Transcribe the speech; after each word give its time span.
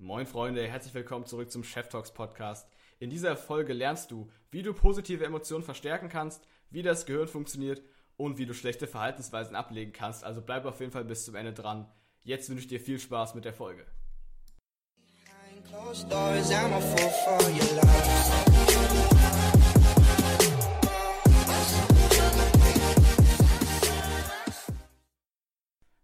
Moin 0.00 0.26
Freunde, 0.26 0.64
herzlich 0.64 0.94
willkommen 0.94 1.26
zurück 1.26 1.50
zum 1.50 1.64
Chef 1.64 1.88
Talks 1.88 2.12
Podcast. 2.12 2.70
In 3.00 3.10
dieser 3.10 3.36
Folge 3.36 3.72
lernst 3.72 4.12
du, 4.12 4.30
wie 4.52 4.62
du 4.62 4.72
positive 4.72 5.24
Emotionen 5.24 5.64
verstärken 5.64 6.08
kannst, 6.08 6.46
wie 6.70 6.82
das 6.82 7.04
Gehirn 7.04 7.26
funktioniert 7.26 7.82
und 8.16 8.38
wie 8.38 8.46
du 8.46 8.54
schlechte 8.54 8.86
Verhaltensweisen 8.86 9.56
ablegen 9.56 9.92
kannst. 9.92 10.22
Also 10.22 10.40
bleib 10.40 10.66
auf 10.66 10.78
jeden 10.78 10.92
Fall 10.92 11.04
bis 11.04 11.24
zum 11.24 11.34
Ende 11.34 11.52
dran. 11.52 11.90
Jetzt 12.22 12.48
wünsche 12.48 12.62
ich 12.62 12.68
dir 12.68 12.78
viel 12.78 13.00
Spaß 13.00 13.34
mit 13.34 13.44
der 13.44 13.52
Folge. 13.52 13.86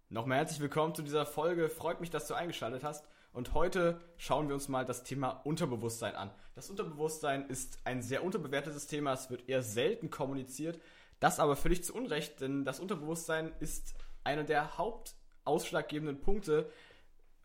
Nochmal 0.09 0.39
herzlich 0.39 0.59
willkommen 0.59 0.97
zu 0.97 1.03
dieser 1.03 1.27
Folge. 1.27 1.69
Freut 1.69 2.01
mich, 2.01 2.11
dass 2.11 2.27
du 2.27 2.35
eingeschaltet 2.35 2.83
hast. 2.83 3.05
Und 3.35 3.53
heute 3.53 4.01
schauen 4.17 4.47
wir 4.47 4.55
uns 4.55 4.69
mal 4.69 4.85
das 4.85 5.03
Thema 5.03 5.29
Unterbewusstsein 5.29 6.15
an. 6.15 6.31
Das 6.55 6.71
Unterbewusstsein 6.71 7.49
ist 7.49 7.81
ein 7.83 8.01
sehr 8.01 8.23
unterbewertetes 8.23 8.87
Thema. 8.87 9.13
Es 9.13 9.29
wird 9.29 9.49
eher 9.49 9.65
selten 9.65 10.09
kommuniziert. 10.09 10.81
Das 11.19 11.41
aber 11.41 11.57
völlig 11.57 11.83
zu 11.83 11.95
Unrecht, 11.95 12.41
denn 12.41 12.65
das 12.65 12.79
Unterbewusstsein 12.79 13.53
ist 13.59 13.97
einer 14.23 14.45
der 14.45 14.79
hauptausschlaggebenden 14.79 16.21
Punkte 16.21 16.71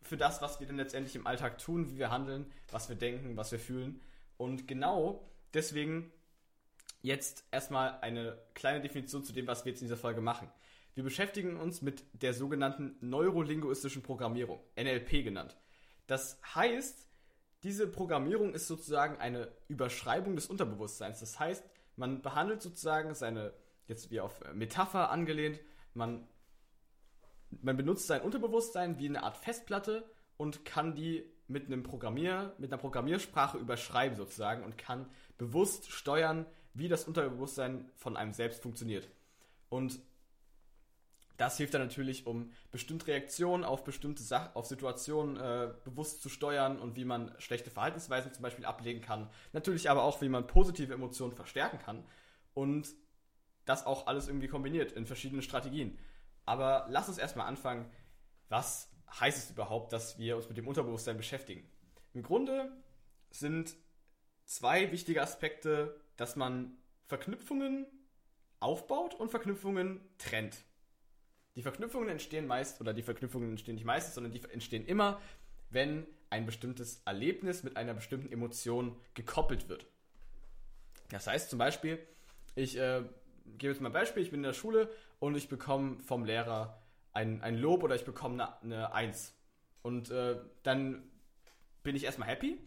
für 0.00 0.16
das, 0.16 0.40
was 0.40 0.60
wir 0.60 0.68
denn 0.68 0.76
letztendlich 0.76 1.16
im 1.16 1.26
Alltag 1.26 1.58
tun, 1.58 1.90
wie 1.90 1.98
wir 1.98 2.12
handeln, 2.12 2.46
was 2.70 2.88
wir 2.88 2.96
denken, 2.96 3.36
was 3.36 3.50
wir 3.50 3.58
fühlen. 3.58 4.00
Und 4.36 4.68
genau 4.68 5.28
deswegen 5.54 6.12
jetzt 7.02 7.44
erstmal 7.50 7.98
eine 8.00 8.38
kleine 8.54 8.80
Definition 8.80 9.24
zu 9.24 9.32
dem, 9.32 9.48
was 9.48 9.64
wir 9.64 9.72
jetzt 9.72 9.82
in 9.82 9.88
dieser 9.88 9.96
Folge 9.96 10.20
machen. 10.20 10.48
Wir 10.94 11.02
beschäftigen 11.02 11.56
uns 11.56 11.82
mit 11.82 12.04
der 12.12 12.32
sogenannten 12.32 12.96
neurolinguistischen 13.00 14.02
Programmierung, 14.02 14.60
NLP 14.76 15.24
genannt. 15.24 15.56
Das 16.10 16.40
heißt, 16.56 17.06
diese 17.62 17.86
Programmierung 17.86 18.52
ist 18.52 18.66
sozusagen 18.66 19.18
eine 19.18 19.52
Überschreibung 19.68 20.34
des 20.34 20.48
Unterbewusstseins. 20.48 21.20
Das 21.20 21.38
heißt, 21.38 21.64
man 21.94 22.20
behandelt 22.20 22.62
sozusagen 22.62 23.14
seine, 23.14 23.52
jetzt 23.86 24.10
wie 24.10 24.18
auf 24.18 24.40
Metapher 24.52 25.10
angelehnt, 25.10 25.60
man, 25.94 26.26
man 27.62 27.76
benutzt 27.76 28.08
sein 28.08 28.22
Unterbewusstsein 28.22 28.98
wie 28.98 29.08
eine 29.08 29.22
Art 29.22 29.36
Festplatte 29.36 30.10
und 30.36 30.64
kann 30.64 30.96
die 30.96 31.32
mit 31.46 31.66
einem 31.66 31.84
Programmier, 31.84 32.56
mit 32.58 32.72
einer 32.72 32.80
Programmiersprache 32.80 33.58
überschreiben 33.58 34.16
sozusagen 34.16 34.64
und 34.64 34.76
kann 34.78 35.08
bewusst 35.38 35.92
steuern, 35.92 36.44
wie 36.74 36.88
das 36.88 37.04
Unterbewusstsein 37.04 37.88
von 37.94 38.16
einem 38.16 38.32
selbst 38.32 38.62
funktioniert. 38.62 39.08
Und 39.68 40.00
das 41.40 41.56
hilft 41.56 41.72
dann 41.72 41.80
natürlich, 41.80 42.26
um 42.26 42.52
bestimmte 42.70 43.06
Reaktionen 43.06 43.64
auf 43.64 43.82
bestimmte 43.82 44.22
Sach 44.22 44.54
auf 44.54 44.66
Situationen 44.66 45.38
äh, 45.38 45.72
bewusst 45.84 46.20
zu 46.20 46.28
steuern 46.28 46.78
und 46.78 46.96
wie 46.96 47.06
man 47.06 47.34
schlechte 47.38 47.70
Verhaltensweisen 47.70 48.34
zum 48.34 48.42
Beispiel 48.42 48.66
ablegen 48.66 49.00
kann. 49.00 49.30
Natürlich 49.54 49.88
aber 49.88 50.02
auch, 50.02 50.20
wie 50.20 50.28
man 50.28 50.46
positive 50.46 50.92
Emotionen 50.92 51.32
verstärken 51.32 51.78
kann 51.78 52.04
und 52.52 52.90
das 53.64 53.86
auch 53.86 54.06
alles 54.06 54.28
irgendwie 54.28 54.48
kombiniert 54.48 54.92
in 54.92 55.06
verschiedenen 55.06 55.40
Strategien. 55.40 55.98
Aber 56.44 56.84
lass 56.90 57.08
uns 57.08 57.16
erstmal 57.16 57.46
anfangen, 57.46 57.90
was 58.50 58.90
heißt 59.18 59.38
es 59.38 59.50
überhaupt, 59.50 59.94
dass 59.94 60.18
wir 60.18 60.36
uns 60.36 60.46
mit 60.46 60.58
dem 60.58 60.68
Unterbewusstsein 60.68 61.16
beschäftigen? 61.16 61.66
Im 62.12 62.22
Grunde 62.22 62.70
sind 63.30 63.74
zwei 64.44 64.92
wichtige 64.92 65.22
Aspekte, 65.22 65.98
dass 66.18 66.36
man 66.36 66.76
Verknüpfungen 67.06 67.86
aufbaut 68.58 69.14
und 69.14 69.30
Verknüpfungen 69.30 70.06
trennt. 70.18 70.64
Die 71.56 71.62
Verknüpfungen 71.62 72.08
entstehen 72.08 72.46
meist, 72.46 72.80
oder 72.80 72.92
die 72.92 73.02
Verknüpfungen 73.02 73.50
entstehen 73.50 73.74
nicht 73.74 73.84
meistens, 73.84 74.14
sondern 74.14 74.32
die 74.32 74.42
entstehen 74.50 74.86
immer, 74.86 75.20
wenn 75.70 76.06
ein 76.30 76.46
bestimmtes 76.46 77.02
Erlebnis 77.04 77.62
mit 77.64 77.76
einer 77.76 77.94
bestimmten 77.94 78.32
Emotion 78.32 78.96
gekoppelt 79.14 79.68
wird. 79.68 79.86
Das 81.10 81.26
heißt 81.26 81.50
zum 81.50 81.58
Beispiel, 81.58 81.98
ich 82.54 82.78
äh, 82.78 83.02
gebe 83.58 83.72
jetzt 83.72 83.80
mal 83.80 83.88
ein 83.88 83.92
Beispiel, 83.92 84.22
ich 84.22 84.30
bin 84.30 84.40
in 84.40 84.44
der 84.44 84.52
Schule 84.52 84.88
und 85.18 85.36
ich 85.36 85.48
bekomme 85.48 85.98
vom 86.00 86.24
Lehrer 86.24 86.80
ein, 87.12 87.42
ein 87.42 87.56
Lob 87.56 87.82
oder 87.82 87.96
ich 87.96 88.04
bekomme 88.04 88.62
eine, 88.62 88.92
Eins. 88.92 89.34
Und 89.82 90.10
äh, 90.10 90.36
dann 90.62 91.02
bin 91.82 91.96
ich 91.96 92.04
erstmal 92.04 92.28
happy 92.28 92.58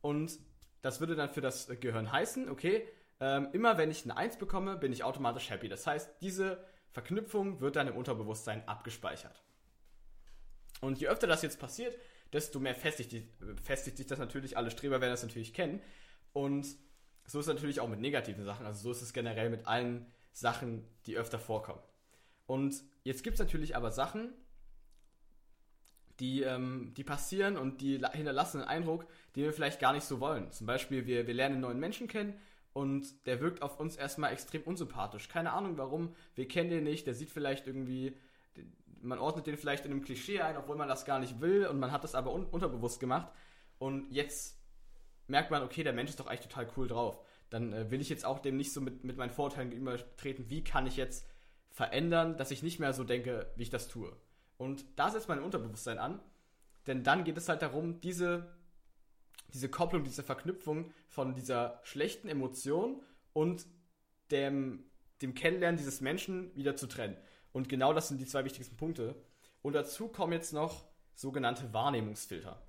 und 0.00 0.38
das 0.82 1.00
würde 1.00 1.16
dann 1.16 1.28
für 1.28 1.40
das 1.40 1.68
Gehirn 1.80 2.12
heißen, 2.12 2.48
okay, 2.48 2.86
ähm, 3.20 3.48
immer 3.52 3.78
wenn 3.78 3.90
ich 3.90 4.04
eine 4.04 4.16
Eins 4.16 4.36
bekomme, 4.36 4.76
bin 4.76 4.92
ich 4.92 5.02
automatisch 5.02 5.50
happy. 5.50 5.68
Das 5.68 5.86
heißt, 5.86 6.20
diese 6.20 6.64
Verknüpfung 6.90 7.60
wird 7.60 7.76
dann 7.76 7.88
im 7.88 7.96
Unterbewusstsein 7.96 8.66
abgespeichert. 8.66 9.42
Und 10.80 11.00
je 11.00 11.08
öfter 11.08 11.26
das 11.26 11.42
jetzt 11.42 11.58
passiert, 11.58 11.96
desto 12.32 12.60
mehr 12.60 12.74
festigt, 12.74 13.24
festigt 13.62 13.96
sich 13.96 14.06
das 14.06 14.18
natürlich. 14.18 14.56
Alle 14.56 14.70
Streber 14.70 15.00
werden 15.00 15.12
das 15.12 15.22
natürlich 15.22 15.54
kennen. 15.54 15.80
Und 16.32 16.66
so 17.26 17.40
ist 17.40 17.46
es 17.46 17.54
natürlich 17.54 17.80
auch 17.80 17.88
mit 17.88 18.00
negativen 18.00 18.44
Sachen. 18.44 18.66
Also 18.66 18.80
so 18.82 18.90
ist 18.92 19.02
es 19.02 19.12
generell 19.12 19.50
mit 19.50 19.66
allen 19.66 20.06
Sachen, 20.32 20.84
die 21.06 21.16
öfter 21.16 21.38
vorkommen. 21.38 21.82
Und 22.46 22.82
jetzt 23.02 23.24
gibt 23.24 23.34
es 23.34 23.40
natürlich 23.40 23.76
aber 23.76 23.90
Sachen, 23.90 24.32
die, 26.20 26.42
ähm, 26.42 26.94
die 26.96 27.04
passieren 27.04 27.56
und 27.56 27.80
die 27.80 28.00
hinterlassen 28.12 28.60
einen 28.60 28.68
Eindruck, 28.68 29.06
den 29.36 29.44
wir 29.44 29.52
vielleicht 29.52 29.80
gar 29.80 29.92
nicht 29.92 30.04
so 30.04 30.20
wollen. 30.20 30.50
Zum 30.52 30.66
Beispiel, 30.66 31.06
wir, 31.06 31.26
wir 31.26 31.34
lernen 31.34 31.56
einen 31.56 31.62
neuen 31.62 31.78
Menschen 31.78 32.08
kennen 32.08 32.34
und 32.78 33.26
der 33.26 33.40
wirkt 33.40 33.60
auf 33.60 33.80
uns 33.80 33.96
erstmal 33.96 34.32
extrem 34.32 34.62
unsympathisch. 34.62 35.28
Keine 35.28 35.52
Ahnung 35.52 35.76
warum, 35.78 36.14
wir 36.36 36.46
kennen 36.46 36.70
den 36.70 36.84
nicht, 36.84 37.08
der 37.08 37.14
sieht 37.14 37.28
vielleicht 37.28 37.66
irgendwie, 37.66 38.16
man 39.00 39.18
ordnet 39.18 39.48
den 39.48 39.56
vielleicht 39.56 39.84
in 39.84 39.90
einem 39.90 40.04
Klischee 40.04 40.40
ein, 40.40 40.56
obwohl 40.56 40.76
man 40.76 40.86
das 40.86 41.04
gar 41.04 41.18
nicht 41.18 41.40
will 41.40 41.66
und 41.66 41.80
man 41.80 41.90
hat 41.90 42.04
das 42.04 42.14
aber 42.14 42.32
un 42.32 42.44
unterbewusst 42.44 43.00
gemacht 43.00 43.32
und 43.78 44.08
jetzt 44.12 44.62
merkt 45.26 45.50
man, 45.50 45.64
okay, 45.64 45.82
der 45.82 45.92
Mensch 45.92 46.10
ist 46.10 46.20
doch 46.20 46.28
eigentlich 46.28 46.46
total 46.46 46.68
cool 46.76 46.86
drauf. 46.86 47.20
Dann 47.50 47.72
äh, 47.72 47.90
will 47.90 48.00
ich 48.00 48.10
jetzt 48.10 48.24
auch 48.24 48.38
dem 48.38 48.56
nicht 48.56 48.72
so 48.72 48.80
mit, 48.80 49.02
mit 49.02 49.16
meinen 49.16 49.30
Vorurteilen 49.30 49.70
gegenübertreten, 49.70 50.48
wie 50.48 50.62
kann 50.62 50.86
ich 50.86 50.96
jetzt 50.96 51.26
verändern, 51.72 52.36
dass 52.36 52.52
ich 52.52 52.62
nicht 52.62 52.78
mehr 52.78 52.92
so 52.92 53.02
denke, 53.02 53.50
wie 53.56 53.64
ich 53.64 53.70
das 53.70 53.88
tue. 53.88 54.14
Und 54.56 54.84
da 54.94 55.10
setzt 55.10 55.28
mein 55.28 55.42
Unterbewusstsein 55.42 55.98
an, 55.98 56.20
denn 56.86 57.02
dann 57.02 57.24
geht 57.24 57.38
es 57.38 57.48
halt 57.48 57.60
darum, 57.60 58.00
diese 58.00 58.56
diese 59.52 59.68
Kopplung, 59.68 60.04
diese 60.04 60.22
Verknüpfung 60.22 60.92
von 61.08 61.34
dieser 61.34 61.80
schlechten 61.82 62.28
Emotion 62.28 63.02
und 63.32 63.66
dem, 64.30 64.84
dem 65.22 65.34
Kennenlernen 65.34 65.78
dieses 65.78 66.00
Menschen 66.00 66.54
wieder 66.54 66.76
zu 66.76 66.86
trennen. 66.86 67.16
Und 67.52 67.68
genau 67.68 67.92
das 67.92 68.08
sind 68.08 68.20
die 68.20 68.26
zwei 68.26 68.44
wichtigsten 68.44 68.76
Punkte. 68.76 69.14
Und 69.62 69.72
dazu 69.72 70.08
kommen 70.08 70.32
jetzt 70.32 70.52
noch 70.52 70.84
sogenannte 71.14 71.72
Wahrnehmungsfilter. 71.72 72.60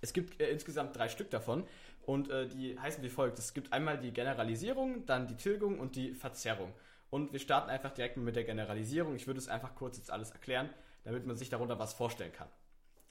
Es 0.00 0.12
gibt 0.12 0.40
äh, 0.40 0.50
insgesamt 0.50 0.96
drei 0.96 1.08
Stück 1.08 1.30
davon 1.30 1.64
und 2.02 2.28
äh, 2.28 2.48
die 2.48 2.78
heißen 2.78 3.02
wie 3.02 3.08
folgt. 3.08 3.38
Es 3.38 3.54
gibt 3.54 3.72
einmal 3.72 3.98
die 3.98 4.12
Generalisierung, 4.12 5.06
dann 5.06 5.28
die 5.28 5.36
Tilgung 5.36 5.78
und 5.78 5.96
die 5.96 6.14
Verzerrung. 6.14 6.72
Und 7.10 7.32
wir 7.32 7.38
starten 7.38 7.70
einfach 7.70 7.92
direkt 7.92 8.16
mit 8.16 8.36
der 8.36 8.44
Generalisierung. 8.44 9.14
Ich 9.14 9.26
würde 9.26 9.38
es 9.38 9.48
einfach 9.48 9.74
kurz 9.74 9.98
jetzt 9.98 10.10
alles 10.10 10.30
erklären, 10.30 10.70
damit 11.04 11.26
man 11.26 11.36
sich 11.36 11.50
darunter 11.50 11.78
was 11.78 11.92
vorstellen 11.92 12.32
kann. 12.32 12.48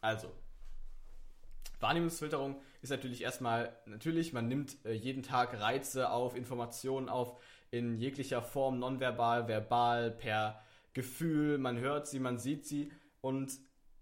Also, 0.01 0.31
Wahrnehmungsfilterung 1.81 2.61
ist 2.81 2.89
natürlich 2.89 3.21
erstmal, 3.21 3.75
natürlich, 3.85 4.33
man 4.33 4.47
nimmt 4.47 4.83
äh, 4.85 4.93
jeden 4.93 5.23
Tag 5.23 5.59
Reize 5.59 6.09
auf, 6.09 6.35
Informationen 6.35 7.09
auf, 7.09 7.41
in 7.71 7.95
jeglicher 7.95 8.41
Form, 8.41 8.79
nonverbal, 8.79 9.47
verbal, 9.47 10.11
per 10.11 10.61
Gefühl, 10.93 11.57
man 11.57 11.79
hört 11.79 12.07
sie, 12.07 12.19
man 12.19 12.37
sieht 12.37 12.65
sie 12.65 12.91
und 13.21 13.51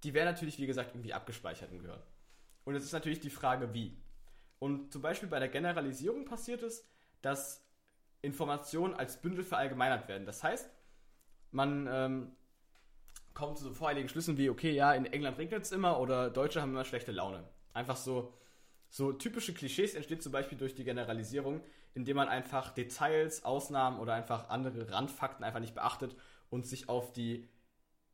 die 0.03 0.13
werden 0.13 0.33
natürlich, 0.33 0.57
wie 0.57 0.65
gesagt, 0.65 0.91
irgendwie 0.95 1.13
abgespeichert 1.13 1.71
im 1.71 1.79
Gehirn. 1.79 2.01
Und 2.63 2.75
es 2.75 2.83
ist 2.83 2.93
natürlich 2.93 3.19
die 3.19 3.29
Frage, 3.29 3.73
wie. 3.73 3.97
Und 4.59 4.91
zum 4.91 5.01
Beispiel 5.01 5.29
bei 5.29 5.39
der 5.39 5.49
Generalisierung 5.49 6.25
passiert 6.25 6.63
es, 6.63 6.85
dass 7.21 7.65
Informationen 8.21 8.93
als 8.93 9.21
Bündel 9.21 9.43
verallgemeinert 9.43 10.07
werden. 10.07 10.25
Das 10.25 10.43
heißt, 10.43 10.69
man 11.51 11.87
ähm, 11.91 12.31
kommt 13.33 13.57
zu 13.57 13.65
so 13.65 13.73
voreiligen 13.73 14.09
Schlüssen 14.09 14.37
wie, 14.37 14.49
okay, 14.49 14.71
ja, 14.71 14.93
in 14.93 15.05
England 15.05 15.37
regnet 15.37 15.63
es 15.63 15.71
immer 15.71 15.99
oder 15.99 16.29
Deutsche 16.29 16.61
haben 16.61 16.71
immer 16.71 16.85
schlechte 16.85 17.11
Laune. 17.11 17.43
Einfach 17.73 17.97
so, 17.97 18.33
so 18.89 19.13
typische 19.13 19.53
Klischees 19.53 19.93
entstehen 19.95 20.21
zum 20.21 20.31
Beispiel 20.31 20.57
durch 20.57 20.75
die 20.75 20.83
Generalisierung, 20.83 21.61
indem 21.93 22.17
man 22.17 22.27
einfach 22.27 22.73
Details, 22.73 23.43
Ausnahmen 23.43 23.99
oder 23.99 24.13
einfach 24.13 24.49
andere 24.49 24.91
Randfakten 24.91 25.43
einfach 25.43 25.59
nicht 25.59 25.75
beachtet 25.75 26.15
und 26.49 26.65
sich 26.65 26.89
auf 26.89 27.13
die, 27.13 27.47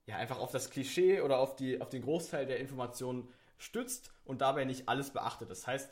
ja, 0.05 0.17
einfach 0.17 0.39
auf 0.39 0.51
das 0.51 0.69
Klischee 0.69 1.21
oder 1.21 1.39
auf, 1.39 1.55
die, 1.55 1.81
auf 1.81 1.89
den 1.89 2.01
Großteil 2.01 2.45
der 2.45 2.59
Informationen 2.59 3.29
stützt 3.57 4.11
und 4.25 4.41
dabei 4.41 4.65
nicht 4.65 4.89
alles 4.89 5.11
beachtet. 5.11 5.49
Das 5.49 5.65
heißt, 5.65 5.89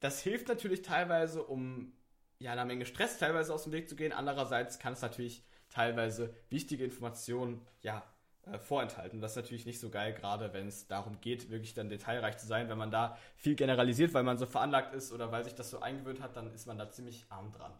das 0.00 0.20
hilft 0.20 0.48
natürlich 0.48 0.82
teilweise, 0.82 1.42
um 1.42 1.92
ja, 2.38 2.52
einer 2.52 2.64
Menge 2.64 2.84
Stress 2.86 3.18
teilweise 3.18 3.54
aus 3.54 3.64
dem 3.64 3.72
Weg 3.72 3.88
zu 3.88 3.96
gehen. 3.96 4.12
Andererseits 4.12 4.78
kann 4.78 4.92
es 4.92 5.02
natürlich 5.02 5.44
teilweise 5.70 6.34
wichtige 6.50 6.84
Informationen 6.84 7.66
ja, 7.80 8.02
äh, 8.50 8.58
vorenthalten. 8.58 9.20
Das 9.20 9.32
ist 9.32 9.36
natürlich 9.36 9.66
nicht 9.66 9.80
so 9.80 9.90
geil, 9.90 10.12
gerade 10.12 10.52
wenn 10.52 10.68
es 10.68 10.86
darum 10.86 11.20
geht, 11.20 11.50
wirklich 11.50 11.74
dann 11.74 11.88
detailreich 11.88 12.38
zu 12.38 12.46
sein. 12.46 12.68
Wenn 12.68 12.78
man 12.78 12.90
da 12.90 13.16
viel 13.36 13.54
generalisiert, 13.54 14.14
weil 14.14 14.22
man 14.22 14.38
so 14.38 14.46
veranlagt 14.46 14.94
ist 14.94 15.12
oder 15.12 15.32
weil 15.32 15.44
sich 15.44 15.54
das 15.54 15.70
so 15.70 15.80
eingewöhnt 15.80 16.20
hat, 16.20 16.36
dann 16.36 16.52
ist 16.52 16.66
man 16.66 16.78
da 16.78 16.90
ziemlich 16.90 17.24
arm 17.28 17.52
dran. 17.52 17.72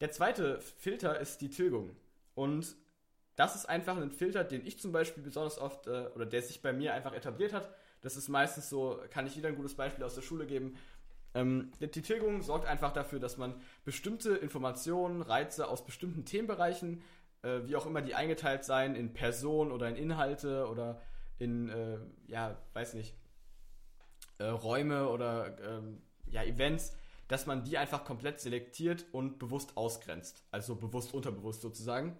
Der 0.00 0.10
zweite 0.10 0.60
Filter 0.60 1.18
ist 1.18 1.40
die 1.40 1.50
Tilgung. 1.50 1.96
Und 2.34 2.76
das 3.36 3.54
ist 3.54 3.66
einfach 3.66 3.96
ein 3.96 4.10
Filter, 4.10 4.42
den 4.44 4.66
ich 4.66 4.80
zum 4.80 4.92
Beispiel 4.92 5.22
besonders 5.22 5.58
oft, 5.58 5.86
äh, 5.86 6.06
oder 6.14 6.26
der 6.26 6.42
sich 6.42 6.62
bei 6.62 6.72
mir 6.72 6.94
einfach 6.94 7.12
etabliert 7.12 7.52
hat. 7.52 7.70
Das 8.00 8.16
ist 8.16 8.28
meistens 8.28 8.68
so, 8.68 9.00
kann 9.10 9.26
ich 9.26 9.36
wieder 9.36 9.48
ein 9.48 9.56
gutes 9.56 9.74
Beispiel 9.74 10.04
aus 10.04 10.14
der 10.14 10.22
Schule 10.22 10.46
geben. 10.46 10.76
Ähm, 11.34 11.70
die 11.80 12.02
Tilgung 12.02 12.42
sorgt 12.42 12.66
einfach 12.66 12.92
dafür, 12.92 13.20
dass 13.20 13.36
man 13.36 13.54
bestimmte 13.84 14.34
Informationen, 14.36 15.22
Reize 15.22 15.68
aus 15.68 15.84
bestimmten 15.84 16.24
Themenbereichen, 16.24 17.02
äh, 17.42 17.60
wie 17.64 17.76
auch 17.76 17.86
immer 17.86 18.02
die 18.02 18.14
eingeteilt 18.14 18.64
seien, 18.64 18.94
in 18.94 19.12
Personen 19.12 19.72
oder 19.72 19.88
in 19.88 19.96
Inhalte 19.96 20.66
oder 20.68 21.00
in, 21.38 21.68
äh, 21.68 21.98
ja, 22.26 22.56
weiß 22.74 22.94
nicht, 22.94 23.14
äh, 24.38 24.44
Räume 24.44 25.08
oder 25.08 25.56
ähm, 25.62 26.02
ja, 26.30 26.42
Events, 26.42 26.96
dass 27.28 27.46
man 27.46 27.64
die 27.64 27.78
einfach 27.78 28.04
komplett 28.04 28.40
selektiert 28.40 29.04
und 29.12 29.38
bewusst 29.38 29.76
ausgrenzt. 29.76 30.42
Also 30.50 30.76
bewusst, 30.76 31.14
unterbewusst 31.14 31.60
sozusagen. 31.60 32.16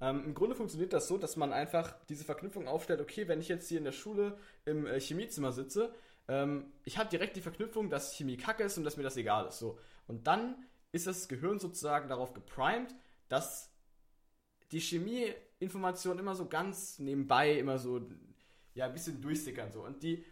Ähm, 0.00 0.24
Im 0.24 0.34
Grunde 0.34 0.56
funktioniert 0.56 0.92
das 0.92 1.06
so, 1.06 1.16
dass 1.16 1.36
man 1.36 1.52
einfach 1.52 1.94
diese 2.08 2.24
Verknüpfung 2.24 2.66
aufstellt, 2.66 3.00
okay, 3.00 3.28
wenn 3.28 3.40
ich 3.40 3.48
jetzt 3.48 3.68
hier 3.68 3.78
in 3.78 3.84
der 3.84 3.92
Schule 3.92 4.36
im 4.64 4.86
äh, 4.86 4.98
Chemiezimmer 4.98 5.52
sitze, 5.52 5.94
ähm, 6.28 6.72
ich 6.84 6.98
habe 6.98 7.08
direkt 7.08 7.36
die 7.36 7.40
Verknüpfung, 7.40 7.88
dass 7.88 8.14
Chemie 8.14 8.36
kacke 8.36 8.64
ist 8.64 8.76
und 8.78 8.84
dass 8.84 8.96
mir 8.96 9.04
das 9.04 9.16
egal 9.16 9.46
ist. 9.46 9.58
So. 9.58 9.78
Und 10.08 10.26
dann 10.26 10.56
ist 10.90 11.06
das 11.06 11.28
Gehirn 11.28 11.58
sozusagen 11.58 12.08
darauf 12.08 12.34
geprimed, 12.34 12.94
dass 13.28 13.71
die 14.72 14.80
Chemieinformationen 14.80 16.18
immer 16.18 16.34
so 16.34 16.48
ganz 16.48 16.98
nebenbei, 16.98 17.58
immer 17.58 17.78
so, 17.78 18.00
ja, 18.74 18.86
ein 18.86 18.92
bisschen 18.92 19.20
durchsickern 19.20 19.70
so. 19.70 19.82
Und 19.82 20.02
die, 20.02 20.24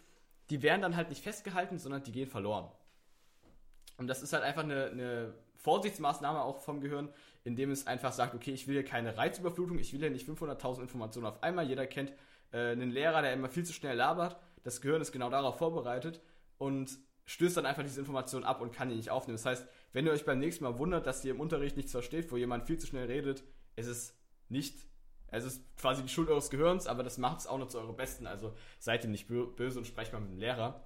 die 0.48 0.62
werden 0.62 0.82
dann 0.82 0.96
halt 0.96 1.10
nicht 1.10 1.22
festgehalten, 1.22 1.78
sondern 1.78 2.02
die 2.02 2.12
gehen 2.12 2.28
verloren. 2.28 2.70
Und 3.98 4.06
das 4.06 4.22
ist 4.22 4.32
halt 4.32 4.42
einfach 4.42 4.64
eine, 4.64 4.86
eine 4.86 5.34
Vorsichtsmaßnahme 5.56 6.40
auch 6.40 6.60
vom 6.60 6.80
Gehirn, 6.80 7.10
indem 7.44 7.70
es 7.70 7.86
einfach 7.86 8.12
sagt, 8.12 8.34
okay, 8.34 8.52
ich 8.52 8.66
will 8.66 8.74
hier 8.74 8.84
keine 8.84 9.16
Reizüberflutung, 9.16 9.78
ich 9.78 9.92
will 9.92 10.00
hier 10.00 10.10
nicht 10.10 10.26
500.000 10.26 10.80
Informationen 10.80 11.26
auf 11.26 11.42
einmal. 11.42 11.66
Jeder 11.68 11.86
kennt 11.86 12.12
äh, 12.52 12.70
einen 12.70 12.90
Lehrer, 12.90 13.20
der 13.20 13.34
immer 13.34 13.50
viel 13.50 13.64
zu 13.64 13.74
schnell 13.74 13.96
labert. 13.96 14.38
Das 14.62 14.80
Gehirn 14.80 15.02
ist 15.02 15.12
genau 15.12 15.28
darauf 15.28 15.58
vorbereitet 15.58 16.20
und 16.56 16.98
stößt 17.26 17.58
dann 17.58 17.66
einfach 17.66 17.82
diese 17.82 18.00
Informationen 18.00 18.44
ab 18.44 18.60
und 18.60 18.72
kann 18.72 18.88
die 18.88 18.96
nicht 18.96 19.10
aufnehmen. 19.10 19.36
Das 19.36 19.46
heißt, 19.46 19.68
wenn 19.92 20.06
ihr 20.06 20.12
euch 20.12 20.24
beim 20.24 20.38
nächsten 20.38 20.64
Mal 20.64 20.78
wundert, 20.78 21.06
dass 21.06 21.24
ihr 21.24 21.32
im 21.32 21.40
Unterricht 21.40 21.76
nichts 21.76 21.92
versteht, 21.92 22.32
wo 22.32 22.36
jemand 22.36 22.64
viel 22.64 22.78
zu 22.78 22.86
schnell 22.86 23.06
redet, 23.06 23.44
ist 23.76 24.14
nicht, 24.50 24.86
es 25.32 25.44
ist 25.44 25.76
quasi 25.76 26.02
die 26.02 26.08
Schuld 26.08 26.28
eures 26.28 26.50
Gehirns, 26.50 26.86
aber 26.86 27.02
das 27.02 27.18
macht 27.18 27.40
es 27.40 27.46
auch 27.46 27.58
nur 27.58 27.68
zu 27.68 27.78
eurem 27.78 27.96
Besten. 27.96 28.26
Also 28.26 28.52
seid 28.78 29.04
ihr 29.04 29.10
nicht 29.10 29.28
böse 29.28 29.78
und 29.78 29.86
sprecht 29.86 30.12
mal 30.12 30.20
mit 30.20 30.30
dem 30.30 30.38
Lehrer. 30.38 30.84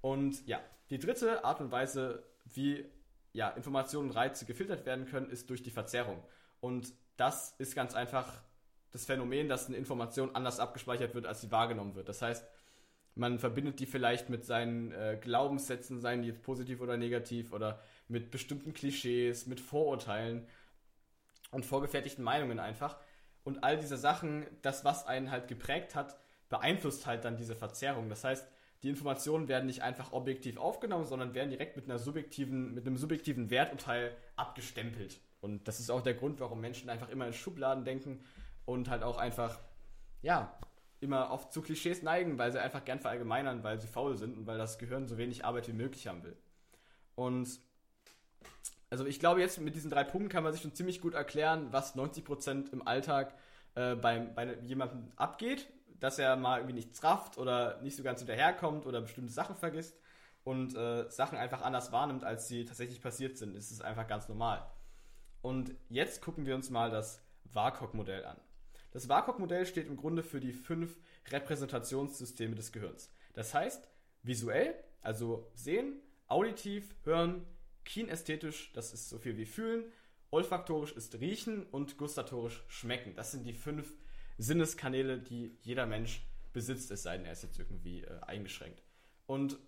Und 0.00 0.46
ja, 0.46 0.60
die 0.90 0.98
dritte 0.98 1.44
Art 1.44 1.60
und 1.60 1.70
Weise, 1.70 2.22
wie 2.44 2.84
ja, 3.32 3.48
Informationen 3.50 4.10
und 4.10 4.16
Reize 4.16 4.44
gefiltert 4.44 4.84
werden 4.86 5.06
können, 5.06 5.30
ist 5.30 5.48
durch 5.50 5.62
die 5.62 5.70
Verzerrung. 5.70 6.22
Und 6.60 6.92
das 7.16 7.54
ist 7.58 7.74
ganz 7.74 7.94
einfach 7.94 8.42
das 8.90 9.06
Phänomen, 9.06 9.48
dass 9.48 9.68
eine 9.68 9.76
Information 9.76 10.34
anders 10.34 10.58
abgespeichert 10.58 11.14
wird, 11.14 11.26
als 11.26 11.40
sie 11.40 11.50
wahrgenommen 11.50 11.94
wird. 11.94 12.08
Das 12.08 12.22
heißt, 12.22 12.44
man 13.14 13.38
verbindet 13.38 13.80
die 13.80 13.86
vielleicht 13.86 14.30
mit 14.30 14.44
seinen 14.44 14.92
äh, 14.92 15.18
Glaubenssätzen, 15.20 16.00
seien 16.00 16.22
die 16.22 16.28
jetzt 16.28 16.42
positiv 16.42 16.80
oder 16.80 16.96
negativ, 16.96 17.52
oder 17.52 17.80
mit 18.08 18.30
bestimmten 18.30 18.72
Klischees, 18.72 19.46
mit 19.46 19.60
Vorurteilen 19.60 20.46
und 21.50 21.66
vorgefertigten 21.66 22.24
Meinungen 22.24 22.58
einfach. 22.58 22.96
Und 23.44 23.64
all 23.64 23.78
diese 23.78 23.96
Sachen, 23.96 24.46
das, 24.62 24.84
was 24.84 25.06
einen 25.06 25.30
halt 25.30 25.48
geprägt 25.48 25.94
hat, 25.94 26.18
beeinflusst 26.48 27.06
halt 27.06 27.24
dann 27.24 27.36
diese 27.36 27.56
Verzerrung. 27.56 28.08
Das 28.08 28.24
heißt, 28.24 28.46
die 28.82 28.88
Informationen 28.88 29.48
werden 29.48 29.66
nicht 29.66 29.82
einfach 29.82 30.12
objektiv 30.12 30.56
aufgenommen, 30.56 31.04
sondern 31.04 31.34
werden 31.34 31.50
direkt 31.50 31.76
mit 31.76 31.84
einer 31.84 31.98
subjektiven, 31.98 32.74
mit 32.74 32.86
einem 32.86 32.96
subjektiven 32.96 33.50
Werturteil 33.50 34.16
abgestempelt. 34.36 35.20
Und 35.40 35.68
das 35.68 35.80
ist 35.80 35.90
auch 35.90 36.02
der 36.02 36.14
Grund, 36.14 36.40
warum 36.40 36.60
Menschen 36.60 36.90
einfach 36.90 37.08
immer 37.08 37.26
in 37.26 37.32
Schubladen 37.32 37.84
denken 37.84 38.24
und 38.64 38.88
halt 38.88 39.02
auch 39.02 39.18
einfach, 39.18 39.58
ja, 40.22 40.58
immer 41.00 41.30
oft 41.30 41.52
zu 41.52 41.62
Klischees 41.62 42.02
neigen, 42.02 42.38
weil 42.38 42.52
sie 42.52 42.60
einfach 42.60 42.84
gern 42.84 43.00
verallgemeinern, 43.00 43.64
weil 43.64 43.80
sie 43.80 43.86
faul 43.86 44.16
sind 44.16 44.36
und 44.36 44.46
weil 44.46 44.58
das 44.58 44.78
Gehirn 44.78 45.08
so 45.08 45.16
wenig 45.16 45.44
Arbeit 45.44 45.68
wie 45.68 45.72
möglich 45.72 46.06
haben 46.06 46.22
will. 46.22 46.36
Und 47.14 47.48
also 48.90 49.06
ich 49.06 49.20
glaube, 49.20 49.40
jetzt 49.40 49.60
mit 49.60 49.74
diesen 49.74 49.90
drei 49.90 50.04
Punkten 50.04 50.28
kann 50.28 50.42
man 50.42 50.52
sich 50.52 50.62
schon 50.62 50.74
ziemlich 50.74 51.00
gut 51.00 51.14
erklären, 51.14 51.68
was 51.70 51.96
90% 51.96 52.72
im 52.72 52.86
Alltag 52.86 53.34
äh, 53.76 53.94
beim, 53.94 54.34
bei 54.34 54.56
jemandem 54.62 55.12
abgeht, 55.16 55.68
dass 56.00 56.18
er 56.18 56.36
mal 56.36 56.58
irgendwie 56.58 56.74
nichts 56.74 57.02
rafft 57.04 57.38
oder 57.38 57.80
nicht 57.82 57.96
so 57.96 58.02
ganz 58.02 58.20
hinterherkommt 58.20 58.86
oder 58.86 59.00
bestimmte 59.00 59.32
Sachen 59.32 59.54
vergisst 59.54 59.96
und 60.42 60.74
äh, 60.74 61.08
Sachen 61.10 61.38
einfach 61.38 61.62
anders 61.62 61.92
wahrnimmt, 61.92 62.24
als 62.24 62.48
sie 62.48 62.64
tatsächlich 62.64 63.00
passiert 63.00 63.38
sind. 63.38 63.56
Das 63.56 63.70
ist 63.70 63.82
einfach 63.82 64.08
ganz 64.08 64.28
normal. 64.28 64.66
Und 65.42 65.74
jetzt 65.88 66.20
gucken 66.20 66.46
wir 66.46 66.54
uns 66.54 66.70
mal 66.70 66.90
das 66.90 67.22
WACOG-Modell 67.52 68.24
an. 68.24 68.40
Das 68.90 69.08
WACOG-Modell 69.08 69.66
steht 69.66 69.86
im 69.86 69.96
Grunde 69.96 70.22
für 70.22 70.40
die 70.40 70.52
fünf 70.52 70.98
Repräsentationssysteme 71.30 72.56
des 72.56 72.72
Gehirns. 72.72 73.12
Das 73.34 73.54
heißt, 73.54 73.88
visuell, 74.22 74.74
also 75.00 75.50
sehen, 75.54 76.00
auditiv, 76.26 76.96
hören, 77.04 77.46
kinästhetisch, 77.90 78.72
das 78.72 78.94
ist 78.94 79.08
so 79.08 79.18
viel 79.18 79.36
wie 79.36 79.46
fühlen, 79.46 79.84
olfaktorisch 80.30 80.92
ist 80.92 81.20
riechen 81.20 81.64
und 81.66 81.98
gustatorisch 81.98 82.62
schmecken. 82.68 83.14
Das 83.16 83.32
sind 83.32 83.44
die 83.44 83.52
fünf 83.52 83.92
Sinneskanäle, 84.38 85.18
die 85.18 85.58
jeder 85.62 85.86
Mensch 85.86 86.22
besitzt, 86.52 86.90
es 86.92 87.02
sei 87.02 87.16
denn, 87.16 87.26
er 87.26 87.32
ist 87.32 87.42
jetzt 87.42 87.58
irgendwie 87.58 88.02
äh, 88.02 88.20
eingeschränkt. 88.22 88.82
Und 89.26 89.58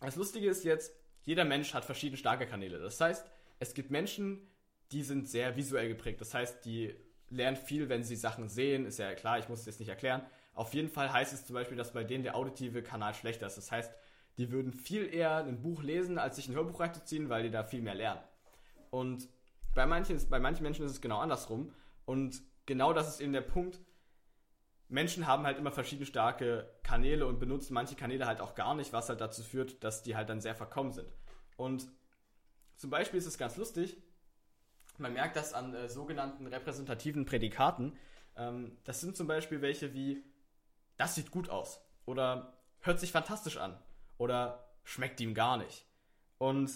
das 0.00 0.16
Lustige 0.16 0.48
ist 0.48 0.64
jetzt, 0.64 0.94
jeder 1.22 1.44
Mensch 1.44 1.74
hat 1.74 1.84
verschiedene 1.84 2.16
starke 2.16 2.46
Kanäle. 2.46 2.78
Das 2.78 3.00
heißt, 3.00 3.28
es 3.58 3.74
gibt 3.74 3.90
Menschen, 3.90 4.48
die 4.92 5.02
sind 5.02 5.28
sehr 5.28 5.56
visuell 5.56 5.88
geprägt. 5.88 6.20
Das 6.20 6.34
heißt, 6.34 6.64
die 6.64 6.94
lernen 7.28 7.56
viel, 7.56 7.88
wenn 7.88 8.02
sie 8.02 8.16
Sachen 8.16 8.48
sehen. 8.48 8.86
Ist 8.86 8.98
ja 8.98 9.14
klar, 9.14 9.38
ich 9.38 9.48
muss 9.48 9.60
es 9.60 9.66
jetzt 9.66 9.80
nicht 9.80 9.88
erklären. 9.88 10.22
Auf 10.54 10.74
jeden 10.74 10.88
Fall 10.88 11.12
heißt 11.12 11.32
es 11.32 11.46
zum 11.46 11.54
Beispiel, 11.54 11.76
dass 11.76 11.92
bei 11.92 12.04
denen 12.04 12.24
der 12.24 12.36
auditive 12.36 12.82
Kanal 12.82 13.14
schlechter 13.14 13.46
ist. 13.46 13.56
Das 13.56 13.70
heißt, 13.70 13.92
die 14.38 14.50
würden 14.50 14.72
viel 14.72 15.12
eher 15.12 15.36
ein 15.36 15.60
Buch 15.60 15.82
lesen, 15.82 16.18
als 16.18 16.36
sich 16.36 16.48
ein 16.48 16.54
Hörbuch 16.54 16.80
reinzuziehen, 16.80 17.28
weil 17.28 17.42
die 17.42 17.50
da 17.50 17.64
viel 17.64 17.82
mehr 17.82 17.94
lernen. 17.94 18.20
Und 18.90 19.28
bei 19.74 19.86
manchen, 19.86 20.18
bei 20.28 20.38
manchen 20.38 20.62
Menschen 20.62 20.84
ist 20.84 20.92
es 20.92 21.00
genau 21.00 21.18
andersrum. 21.18 21.74
Und 22.04 22.42
genau 22.66 22.92
das 22.92 23.08
ist 23.08 23.20
eben 23.20 23.32
der 23.32 23.42
Punkt. 23.42 23.80
Menschen 24.88 25.26
haben 25.26 25.44
halt 25.44 25.58
immer 25.58 25.72
verschiedene 25.72 26.06
starke 26.06 26.68
Kanäle 26.82 27.26
und 27.26 27.38
benutzen 27.38 27.72
manche 27.72 27.94
Kanäle 27.94 28.26
halt 28.26 28.40
auch 28.40 28.54
gar 28.54 28.74
nicht, 28.74 28.92
was 28.92 29.08
halt 29.08 29.20
dazu 29.20 29.42
führt, 29.42 29.82
dass 29.82 30.02
die 30.02 30.16
halt 30.16 30.28
dann 30.28 30.40
sehr 30.40 30.54
verkommen 30.54 30.92
sind. 30.92 31.08
Und 31.56 31.88
zum 32.76 32.90
Beispiel 32.90 33.18
ist 33.18 33.26
es 33.26 33.38
ganz 33.38 33.56
lustig, 33.56 33.96
man 34.98 35.14
merkt 35.14 35.36
das 35.36 35.54
an 35.54 35.74
äh, 35.74 35.88
sogenannten 35.88 36.46
repräsentativen 36.46 37.24
Prädikaten. 37.24 37.96
Ähm, 38.36 38.76
das 38.84 39.00
sind 39.00 39.16
zum 39.16 39.26
Beispiel 39.26 39.62
welche 39.62 39.94
wie, 39.94 40.22
das 40.98 41.14
sieht 41.14 41.30
gut 41.30 41.48
aus 41.48 41.80
oder 42.04 42.58
hört 42.80 43.00
sich 43.00 43.12
fantastisch 43.12 43.56
an 43.56 43.78
oder 44.22 44.68
schmeckt 44.84 45.20
ihm 45.20 45.34
gar 45.34 45.56
nicht. 45.56 45.84
Und 46.38 46.70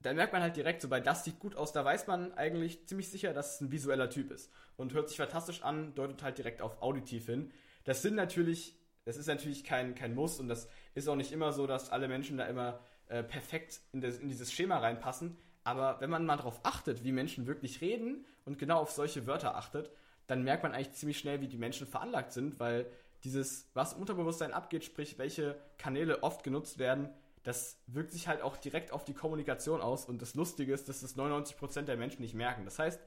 da 0.00 0.12
merkt 0.12 0.32
man 0.32 0.42
halt 0.42 0.56
direkt, 0.56 0.82
so 0.82 0.88
bei 0.88 0.98
das 0.98 1.24
sieht 1.24 1.38
gut 1.38 1.54
aus, 1.54 1.72
da 1.72 1.84
weiß 1.84 2.08
man 2.08 2.32
eigentlich 2.34 2.88
ziemlich 2.88 3.08
sicher, 3.08 3.32
dass 3.32 3.54
es 3.54 3.60
ein 3.60 3.70
visueller 3.70 4.10
Typ 4.10 4.32
ist. 4.32 4.50
Und 4.76 4.92
hört 4.92 5.08
sich 5.08 5.18
fantastisch 5.18 5.62
an, 5.62 5.94
deutet 5.94 6.24
halt 6.24 6.38
direkt 6.38 6.62
auf 6.62 6.82
auditiv 6.82 7.26
hin. 7.26 7.52
Das 7.84 8.02
sind 8.02 8.16
natürlich, 8.16 8.76
das 9.04 9.16
ist 9.16 9.28
natürlich 9.28 9.62
kein, 9.62 9.94
kein 9.94 10.16
Muss 10.16 10.40
und 10.40 10.48
das 10.48 10.68
ist 10.94 11.08
auch 11.08 11.14
nicht 11.14 11.30
immer 11.30 11.52
so, 11.52 11.68
dass 11.68 11.90
alle 11.90 12.08
Menschen 12.08 12.38
da 12.38 12.46
immer 12.46 12.80
äh, 13.06 13.22
perfekt 13.22 13.80
in, 13.92 14.00
das, 14.00 14.18
in 14.18 14.28
dieses 14.28 14.52
Schema 14.52 14.78
reinpassen. 14.78 15.36
Aber 15.62 16.00
wenn 16.00 16.10
man 16.10 16.26
mal 16.26 16.38
darauf 16.38 16.58
achtet, 16.64 17.04
wie 17.04 17.12
Menschen 17.12 17.46
wirklich 17.46 17.80
reden 17.80 18.24
und 18.44 18.58
genau 18.58 18.80
auf 18.80 18.90
solche 18.90 19.28
Wörter 19.28 19.54
achtet, 19.54 19.92
dann 20.26 20.42
merkt 20.42 20.64
man 20.64 20.72
eigentlich 20.72 20.92
ziemlich 20.94 21.18
schnell, 21.18 21.40
wie 21.40 21.48
die 21.48 21.58
Menschen 21.58 21.86
veranlagt 21.86 22.32
sind, 22.32 22.58
weil 22.58 22.90
dieses, 23.24 23.68
was 23.74 23.92
im 23.92 24.00
Unterbewusstsein 24.00 24.52
abgeht, 24.52 24.84
sprich, 24.84 25.18
welche 25.18 25.60
Kanäle 25.78 26.22
oft 26.22 26.42
genutzt 26.42 26.78
werden, 26.78 27.10
das 27.42 27.82
wirkt 27.86 28.12
sich 28.12 28.28
halt 28.28 28.42
auch 28.42 28.56
direkt 28.56 28.92
auf 28.92 29.04
die 29.04 29.14
Kommunikation 29.14 29.80
aus. 29.80 30.04
Und 30.04 30.20
das 30.20 30.34
Lustige 30.34 30.72
ist, 30.72 30.88
dass 30.88 31.00
das 31.00 31.16
99% 31.16 31.82
der 31.82 31.96
Menschen 31.96 32.22
nicht 32.22 32.34
merken. 32.34 32.64
Das 32.64 32.78
heißt, 32.78 33.00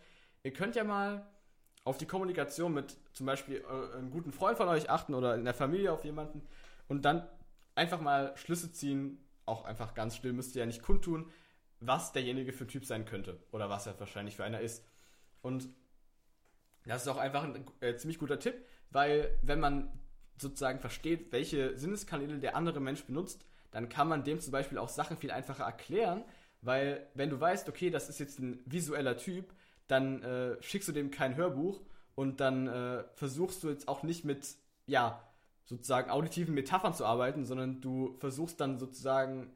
ihr 0.43 0.53
könnt 0.53 0.75
ja 0.75 0.83
mal 0.83 1.27
auf 1.83 1.97
die 1.97 2.05
Kommunikation 2.05 2.73
mit 2.73 2.97
zum 3.13 3.25
Beispiel 3.25 3.57
äh, 3.61 3.97
einem 3.97 4.11
guten 4.11 4.31
Freund 4.31 4.57
von 4.57 4.67
euch 4.69 4.89
achten 4.89 5.13
oder 5.13 5.35
in 5.35 5.45
der 5.45 5.53
Familie 5.53 5.91
auf 5.91 6.03
jemanden 6.03 6.41
und 6.87 7.03
dann 7.05 7.27
einfach 7.75 8.01
mal 8.01 8.35
Schlüsse 8.37 8.71
ziehen, 8.71 9.19
auch 9.45 9.65
einfach 9.65 9.93
ganz 9.93 10.15
still, 10.15 10.33
müsst 10.33 10.55
ihr 10.55 10.61
ja 10.61 10.65
nicht 10.65 10.81
kundtun, 10.81 11.29
was 11.79 12.13
derjenige 12.13 12.53
für 12.53 12.63
ein 12.63 12.69
Typ 12.69 12.85
sein 12.85 13.05
könnte 13.05 13.39
oder 13.51 13.69
was 13.69 13.85
er 13.85 13.99
wahrscheinlich 13.99 14.37
für 14.37 14.45
einer 14.45 14.61
ist. 14.61 14.85
Und 15.41 15.67
das 16.85 17.01
ist 17.01 17.07
auch 17.07 17.17
einfach 17.17 17.43
ein 17.43 17.65
äh, 17.81 17.95
ziemlich 17.97 18.19
guter 18.19 18.39
Tipp, 18.39 18.65
weil 18.89 19.37
wenn 19.41 19.59
man 19.59 19.91
sozusagen 20.37 20.79
versteht, 20.79 21.31
welche 21.31 21.77
Sinneskanäle 21.77 22.39
der 22.39 22.55
andere 22.55 22.79
Mensch 22.79 23.03
benutzt, 23.03 23.45
dann 23.71 23.89
kann 23.89 24.07
man 24.07 24.23
dem 24.23 24.39
zum 24.39 24.51
Beispiel 24.51 24.77
auch 24.77 24.89
Sachen 24.89 25.17
viel 25.17 25.31
einfacher 25.31 25.63
erklären, 25.63 26.23
weil 26.61 27.07
wenn 27.13 27.29
du 27.29 27.39
weißt, 27.39 27.67
okay, 27.69 27.89
das 27.89 28.09
ist 28.09 28.19
jetzt 28.19 28.39
ein 28.39 28.61
visueller 28.65 29.17
Typ, 29.17 29.53
dann 29.87 30.23
äh, 30.23 30.61
schickst 30.61 30.87
du 30.87 30.93
dem 30.93 31.11
kein 31.11 31.35
Hörbuch 31.35 31.81
und 32.15 32.39
dann 32.39 32.67
äh, 32.67 33.03
versuchst 33.15 33.63
du 33.63 33.69
jetzt 33.69 33.87
auch 33.87 34.03
nicht 34.03 34.25
mit, 34.25 34.47
ja, 34.85 35.21
sozusagen 35.65 36.11
auditiven 36.11 36.53
Metaphern 36.53 36.93
zu 36.93 37.05
arbeiten, 37.05 37.45
sondern 37.45 37.81
du 37.81 38.15
versuchst 38.19 38.59
dann 38.59 38.77
sozusagen 38.77 39.55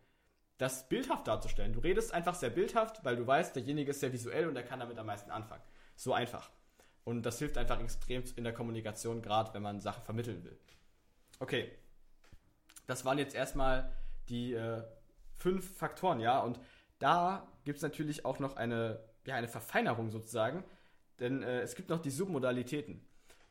das 0.57 0.89
bildhaft 0.89 1.27
darzustellen. 1.27 1.73
Du 1.73 1.79
redest 1.79 2.13
einfach 2.13 2.35
sehr 2.35 2.49
bildhaft, 2.49 3.03
weil 3.05 3.15
du 3.15 3.27
weißt, 3.27 3.55
derjenige 3.55 3.91
ist 3.91 3.99
sehr 3.99 4.13
visuell 4.13 4.47
und 4.47 4.55
er 4.55 4.63
kann 4.63 4.79
damit 4.79 4.97
am 4.97 5.05
meisten 5.05 5.29
anfangen. 5.31 5.61
So 5.95 6.13
einfach. 6.13 6.49
Und 7.07 7.25
das 7.25 7.39
hilft 7.39 7.57
einfach 7.57 7.79
extrem 7.79 8.21
in 8.35 8.43
der 8.43 8.51
Kommunikation, 8.51 9.21
gerade 9.21 9.53
wenn 9.53 9.61
man 9.61 9.79
Sachen 9.79 10.03
vermitteln 10.03 10.43
will. 10.43 10.59
Okay, 11.39 11.71
Das 12.85 13.05
waren 13.05 13.17
jetzt 13.17 13.33
erstmal 13.33 13.93
die 14.27 14.53
äh, 14.53 14.83
fünf 15.31 15.77
Faktoren, 15.77 16.19
ja. 16.19 16.41
Und 16.41 16.59
da 16.99 17.47
gibt 17.63 17.77
es 17.77 17.81
natürlich 17.81 18.25
auch 18.25 18.39
noch 18.39 18.57
eine, 18.57 18.99
ja, 19.25 19.35
eine 19.35 19.47
Verfeinerung 19.47 20.09
sozusagen, 20.09 20.65
denn 21.21 21.43
äh, 21.43 21.61
es 21.61 21.75
gibt 21.75 21.87
noch 21.87 22.01
die 22.01 22.09
Submodalitäten. 22.09 22.99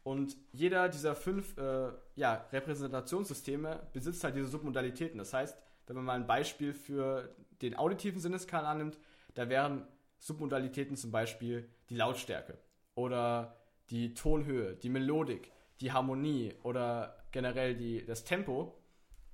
Und 0.02 0.36
jeder 0.52 0.90
dieser 0.90 1.16
fünf 1.16 1.56
äh, 1.56 1.92
ja, 2.14 2.46
Repräsentationssysteme 2.52 3.88
besitzt 3.94 4.22
halt 4.22 4.36
diese 4.36 4.48
Submodalitäten. 4.48 5.16
Das 5.16 5.32
heißt, 5.32 5.56
wenn 5.86 5.96
man 5.96 6.04
mal 6.04 6.16
ein 6.16 6.26
Beispiel 6.26 6.74
für 6.74 7.34
den 7.62 7.74
auditiven 7.74 8.20
Sinneskanal 8.20 8.66
annimmt, 8.66 8.98
da 9.32 9.48
wären 9.48 9.88
Submodalitäten 10.18 10.98
zum 10.98 11.10
Beispiel 11.10 11.70
die 11.88 11.96
Lautstärke 11.96 12.58
oder 12.96 13.56
die 13.90 14.14
Tonhöhe, 14.14 14.74
die 14.74 14.88
Melodik, 14.88 15.52
die 15.80 15.92
Harmonie 15.92 16.54
oder 16.64 17.16
generell 17.30 17.76
die, 17.76 18.04
das 18.04 18.24
Tempo. 18.24 18.76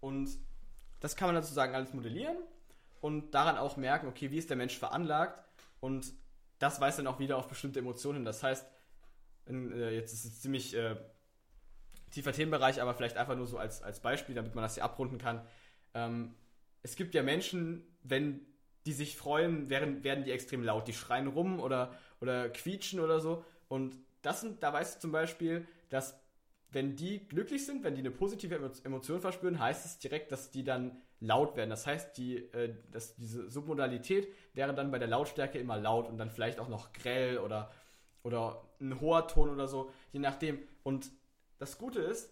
Und 0.00 0.28
das 1.00 1.16
kann 1.16 1.28
man 1.28 1.37
dann 1.37 1.45
sozusagen 1.45 1.75
alles 1.75 1.95
modellieren 1.95 2.37
und 3.00 3.31
daran 3.31 3.57
auch 3.57 3.78
merken, 3.78 4.09
okay, 4.09 4.31
wie 4.31 4.37
ist 4.37 4.50
der 4.50 4.59
Mensch 4.59 4.78
veranlagt 4.78 5.42
und 5.81 6.12
das 6.59 6.81
weist 6.81 6.99
dann 6.99 7.07
auch 7.07 7.19
wieder 7.19 7.38
auf 7.38 7.49
bestimmte 7.49 7.78
Emotionen 7.78 8.19
hin. 8.19 8.25
Das 8.25 8.42
heißt, 8.42 8.66
äh, 9.49 9.95
jetzt 9.95 10.12
ist 10.12 10.25
es 10.25 10.40
ziemlich 10.40 10.75
äh, 10.76 10.97
tiefer 12.11 12.33
Themenbereich, 12.33 12.81
aber 12.81 12.95
vielleicht 12.95 13.16
einfach 13.16 13.37
nur 13.37 13.47
so 13.47 13.59
als, 13.59 13.83
als 13.83 14.00
Beispiel, 14.00 14.35
damit 14.35 14.54
man 14.54 14.62
das 14.62 14.75
hier 14.75 14.85
abrunden 14.85 15.19
kann. 15.19 15.45
Ähm, 15.95 16.35
es 16.83 16.95
gibt 16.95 17.14
ja 17.14 17.23
Menschen, 17.23 17.85
wenn 18.02 18.47
die 18.87 18.92
sich 18.92 19.16
freuen, 19.16 19.71
werden, 19.71 20.04
werden 20.04 20.25
die 20.25 20.33
extrem 20.33 20.62
laut. 20.62 20.88
Die 20.88 20.92
schreien 20.92 21.28
rum 21.28 21.61
oder, 21.61 21.92
oder 22.21 22.49
quietschen 22.49 23.00
oder 23.00 23.21
so. 23.21 23.45
Und 23.73 23.97
das 24.21 24.43
sind, 24.43 24.62
da 24.62 24.71
weißt 24.71 24.97
du 24.97 25.00
zum 25.00 25.12
Beispiel, 25.12 25.67
dass 25.88 26.21
wenn 26.73 26.95
die 26.95 27.26
glücklich 27.26 27.64
sind, 27.64 27.83
wenn 27.85 27.95
die 27.95 28.02
eine 28.02 28.11
positive 28.11 28.55
Emotion 28.85 29.23
verspüren, 29.23 29.59
heißt 29.59 29.87
es 29.87 29.99
direkt, 29.99 30.31
dass 30.31 30.50
die 30.50 30.62
dann 30.62 31.00
laut 31.21 31.57
werden. 31.57 31.71
Das 31.71 31.87
heißt, 31.87 32.19
die, 32.19 32.37
äh, 32.52 32.75
dass 32.91 33.14
diese 33.17 33.49
Submodalität 33.49 34.29
wäre 34.52 34.75
dann 34.75 34.91
bei 34.91 34.99
der 34.99 35.09
Lautstärke 35.09 35.59
immer 35.59 35.79
laut 35.79 36.07
und 36.07 36.19
dann 36.19 36.29
vielleicht 36.29 36.61
auch 36.61 36.69
noch 36.69 36.93
grell 36.93 37.38
oder 37.38 37.71
oder 38.23 38.62
ein 38.79 39.00
hoher 39.00 39.26
Ton 39.26 39.49
oder 39.49 39.67
so, 39.67 39.91
je 40.12 40.21
nachdem. 40.21 40.59
Und 40.83 41.11
das 41.59 41.79
Gute 41.79 42.00
ist, 42.00 42.31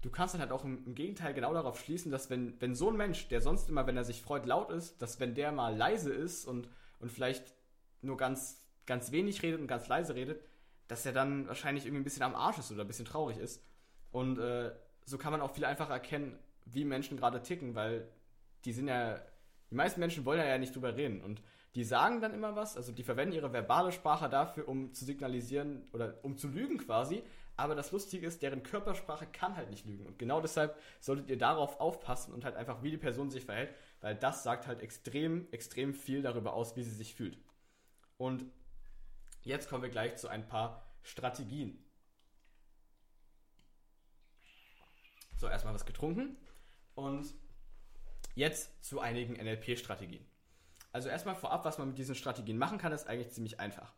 du 0.00 0.08
kannst 0.08 0.32
dann 0.32 0.40
halt 0.40 0.52
auch 0.52 0.64
im, 0.64 0.94
Gegenteil 0.94 1.34
genau 1.34 1.52
darauf 1.52 1.78
schließen, 1.78 2.10
dass 2.10 2.30
wenn, 2.30 2.58
wenn 2.62 2.74
so 2.74 2.88
ein 2.88 2.96
Mensch, 2.96 3.28
der 3.28 3.42
sonst 3.42 3.68
immer, 3.68 3.86
wenn 3.86 3.98
er 3.98 4.04
sich 4.04 4.22
freut, 4.22 4.46
laut 4.46 4.70
ist, 4.70 5.02
dass 5.02 5.20
wenn 5.20 5.34
der 5.34 5.52
mal 5.52 5.76
leise 5.76 6.14
ist 6.14 6.46
und, 6.46 6.70
und 6.98 7.12
vielleicht 7.12 7.52
nur 8.00 8.16
ganz, 8.16 8.64
ganz 8.86 9.12
wenig 9.12 9.42
redet 9.42 9.60
und 9.60 9.66
ganz 9.66 9.86
leise 9.86 10.14
redet, 10.14 10.40
dass 10.88 11.06
er 11.06 11.12
dann 11.12 11.46
wahrscheinlich 11.46 11.84
irgendwie 11.84 12.02
ein 12.02 12.04
bisschen 12.04 12.22
am 12.22 12.34
Arsch 12.34 12.58
ist 12.58 12.72
oder 12.72 12.82
ein 12.82 12.88
bisschen 12.88 13.04
traurig 13.04 13.38
ist. 13.38 13.62
Und 14.10 14.38
äh, 14.38 14.72
so 15.04 15.18
kann 15.18 15.32
man 15.32 15.40
auch 15.40 15.52
viel 15.52 15.64
einfacher 15.64 15.92
erkennen, 15.92 16.38
wie 16.64 16.84
Menschen 16.84 17.16
gerade 17.16 17.42
ticken, 17.42 17.74
weil 17.74 18.08
die 18.64 18.72
sind 18.72 18.88
ja, 18.88 19.20
die 19.70 19.74
meisten 19.74 20.00
Menschen 20.00 20.24
wollen 20.24 20.40
ja 20.40 20.58
nicht 20.58 20.74
drüber 20.74 20.96
reden. 20.96 21.20
Und 21.22 21.42
die 21.74 21.84
sagen 21.84 22.20
dann 22.20 22.34
immer 22.34 22.56
was, 22.56 22.76
also 22.76 22.92
die 22.92 23.02
verwenden 23.02 23.34
ihre 23.34 23.52
verbale 23.52 23.92
Sprache 23.92 24.28
dafür, 24.28 24.66
um 24.66 24.92
zu 24.94 25.04
signalisieren 25.04 25.86
oder 25.92 26.18
um 26.22 26.36
zu 26.36 26.48
lügen 26.48 26.78
quasi. 26.78 27.22
Aber 27.56 27.74
das 27.74 27.92
Lustige 27.92 28.26
ist, 28.26 28.42
deren 28.42 28.62
Körpersprache 28.62 29.26
kann 29.26 29.56
halt 29.56 29.70
nicht 29.70 29.84
lügen. 29.84 30.06
Und 30.06 30.18
genau 30.18 30.40
deshalb 30.40 30.78
solltet 31.00 31.28
ihr 31.28 31.38
darauf 31.38 31.80
aufpassen 31.80 32.32
und 32.32 32.44
halt 32.44 32.56
einfach, 32.56 32.82
wie 32.82 32.90
die 32.90 32.98
Person 32.98 33.30
sich 33.30 33.44
verhält, 33.44 33.74
weil 34.00 34.14
das 34.14 34.44
sagt 34.44 34.66
halt 34.66 34.80
extrem, 34.80 35.48
extrem 35.50 35.92
viel 35.92 36.22
darüber 36.22 36.52
aus, 36.52 36.76
wie 36.76 36.84
sie 36.84 36.94
sich 36.94 37.14
fühlt. 37.14 37.38
Und 38.16 38.44
jetzt 39.48 39.68
kommen 39.68 39.82
wir 39.82 39.90
gleich 39.90 40.16
zu 40.16 40.28
ein 40.28 40.46
paar 40.46 40.86
Strategien. 41.02 41.82
So, 45.38 45.48
erstmal 45.48 45.74
was 45.74 45.86
getrunken. 45.86 46.36
Und 46.94 47.32
jetzt 48.34 48.84
zu 48.84 49.00
einigen 49.00 49.34
NLP-Strategien. 49.34 50.26
Also 50.92 51.08
erstmal 51.08 51.36
vorab, 51.36 51.64
was 51.64 51.78
man 51.78 51.88
mit 51.88 51.98
diesen 51.98 52.14
Strategien 52.14 52.58
machen 52.58 52.78
kann, 52.78 52.92
ist 52.92 53.06
eigentlich 53.06 53.30
ziemlich 53.30 53.58
einfach. 53.58 53.94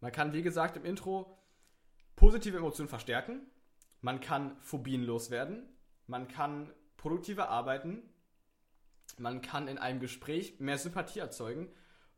Man 0.00 0.12
kann, 0.12 0.32
wie 0.32 0.42
gesagt, 0.42 0.76
im 0.76 0.84
Intro 0.84 1.38
positive 2.14 2.58
Emotionen 2.58 2.88
verstärken. 2.88 3.40
Man 4.02 4.20
kann 4.20 4.60
Phobien 4.60 5.02
loswerden. 5.02 5.68
Man 6.06 6.28
kann 6.28 6.72
produktiver 6.96 7.48
arbeiten. 7.48 8.02
Man 9.18 9.40
kann 9.40 9.66
in 9.66 9.78
einem 9.78 9.98
Gespräch 9.98 10.60
mehr 10.60 10.78
Sympathie 10.78 11.20
erzeugen 11.20 11.72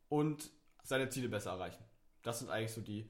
und 0.08 0.50
seine 0.82 1.08
Ziele 1.10 1.28
besser 1.28 1.52
erreichen. 1.52 1.87
Das 2.28 2.40
sind 2.40 2.50
eigentlich 2.50 2.72
so 2.72 2.82
die, 2.82 3.08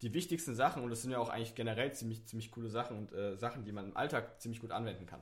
die 0.00 0.14
wichtigsten 0.14 0.54
Sachen 0.54 0.82
und 0.82 0.88
das 0.88 1.02
sind 1.02 1.10
ja 1.10 1.18
auch 1.18 1.28
eigentlich 1.28 1.54
generell 1.54 1.92
ziemlich, 1.92 2.26
ziemlich 2.26 2.50
coole 2.50 2.70
Sachen 2.70 2.96
und 2.96 3.12
äh, 3.12 3.36
Sachen, 3.36 3.64
die 3.64 3.72
man 3.72 3.90
im 3.90 3.96
Alltag 3.98 4.40
ziemlich 4.40 4.62
gut 4.62 4.70
anwenden 4.70 5.04
kann. 5.04 5.20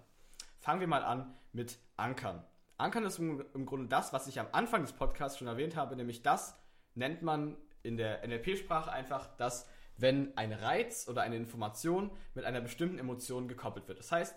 Fangen 0.61 0.79
wir 0.79 0.87
mal 0.87 1.03
an 1.03 1.35
mit 1.53 1.79
Ankern. 1.97 2.45
Ankern 2.77 3.05
ist 3.05 3.19
im 3.19 3.67
Grunde 3.67 3.89
das, 3.89 4.13
was 4.13 4.29
ich 4.29 4.39
am 4.39 4.47
Anfang 4.53 4.83
des 4.83 4.93
Podcasts 4.93 5.37
schon 5.37 5.49
erwähnt 5.49 5.75
habe, 5.75 5.97
nämlich 5.97 6.23
das 6.23 6.57
nennt 6.95 7.23
man 7.23 7.57
in 7.83 7.97
der 7.97 8.25
NLP-Sprache 8.25 8.93
einfach, 8.93 9.37
dass 9.37 9.69
wenn 9.97 10.37
ein 10.39 10.53
Reiz 10.53 11.09
oder 11.09 11.23
eine 11.23 11.37
Information 11.37 12.13
mit 12.35 12.45
einer 12.45 12.61
bestimmten 12.61 12.99
Emotion 12.99 13.49
gekoppelt 13.49 13.89
wird. 13.89 13.99
Das 13.99 14.13
heißt, 14.13 14.37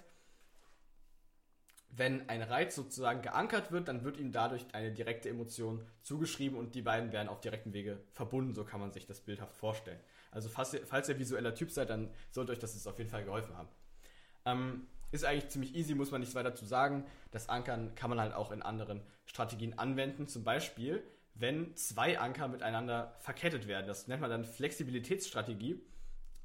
wenn 1.89 2.29
ein 2.29 2.41
Reiz 2.41 2.75
sozusagen 2.75 3.21
geankert 3.21 3.71
wird, 3.71 3.87
dann 3.87 4.03
wird 4.03 4.17
ihm 4.17 4.31
dadurch 4.31 4.65
eine 4.73 4.91
direkte 4.91 5.29
Emotion 5.29 5.85
zugeschrieben 6.01 6.57
und 6.57 6.75
die 6.75 6.81
beiden 6.81 7.11
werden 7.11 7.27
auf 7.27 7.41
direktem 7.41 7.73
Wege 7.73 7.99
verbunden, 8.11 8.53
so 8.53 8.63
kann 8.63 8.79
man 8.79 8.91
sich 8.91 9.05
das 9.05 9.21
bildhaft 9.21 9.55
vorstellen. 9.55 9.99
Also 10.31 10.49
falls 10.49 10.73
ihr, 10.73 10.85
falls 10.85 11.09
ihr 11.09 11.17
visueller 11.17 11.55
Typ 11.55 11.71
seid, 11.71 11.89
dann 11.89 12.09
sollte 12.31 12.51
euch 12.51 12.59
das 12.59 12.85
auf 12.85 12.97
jeden 12.97 13.09
Fall 13.09 13.23
geholfen 13.23 13.57
haben. 13.57 13.69
Ähm, 14.45 14.87
ist 15.11 15.23
eigentlich 15.23 15.49
ziemlich 15.49 15.75
easy, 15.75 15.95
muss 15.95 16.11
man 16.11 16.19
nichts 16.19 16.35
weiter 16.35 16.53
zu 16.53 16.65
sagen. 16.65 17.05
Das 17.31 17.49
Ankern 17.49 17.95
kann 17.95 18.09
man 18.09 18.19
halt 18.19 18.33
auch 18.33 18.51
in 18.51 18.61
anderen 18.61 19.01
Strategien 19.25 19.79
anwenden. 19.79 20.27
Zum 20.27 20.43
Beispiel, 20.43 21.03
wenn 21.33 21.75
zwei 21.75 22.19
Anker 22.19 22.47
miteinander 22.47 23.15
verkettet 23.19 23.67
werden. 23.67 23.87
Das 23.87 24.07
nennt 24.07 24.21
man 24.21 24.29
dann 24.29 24.43
Flexibilitätsstrategie. 24.43 25.81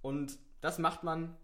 Und 0.01 0.39
das 0.61 0.79
macht 0.79 1.03
man, 1.03 1.37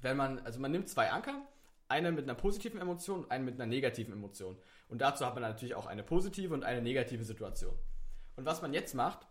wenn 0.00 0.16
man, 0.16 0.40
also 0.40 0.60
man 0.60 0.70
nimmt 0.70 0.88
zwei 0.88 1.10
Anker, 1.10 1.46
eine 1.92 2.10
mit 2.10 2.24
einer 2.24 2.34
positiven 2.34 2.80
Emotion 2.80 3.24
und 3.24 3.30
eine 3.30 3.44
mit 3.44 3.54
einer 3.54 3.66
negativen 3.66 4.14
Emotion. 4.14 4.56
Und 4.88 5.02
dazu 5.02 5.26
hat 5.26 5.34
man 5.34 5.42
natürlich 5.42 5.74
auch 5.74 5.86
eine 5.86 6.02
positive 6.02 6.54
und 6.54 6.64
eine 6.64 6.80
negative 6.80 7.22
Situation. 7.22 7.78
Und 8.36 8.46
was 8.46 8.62
man 8.62 8.72
jetzt 8.72 8.94
macht, 8.94 9.28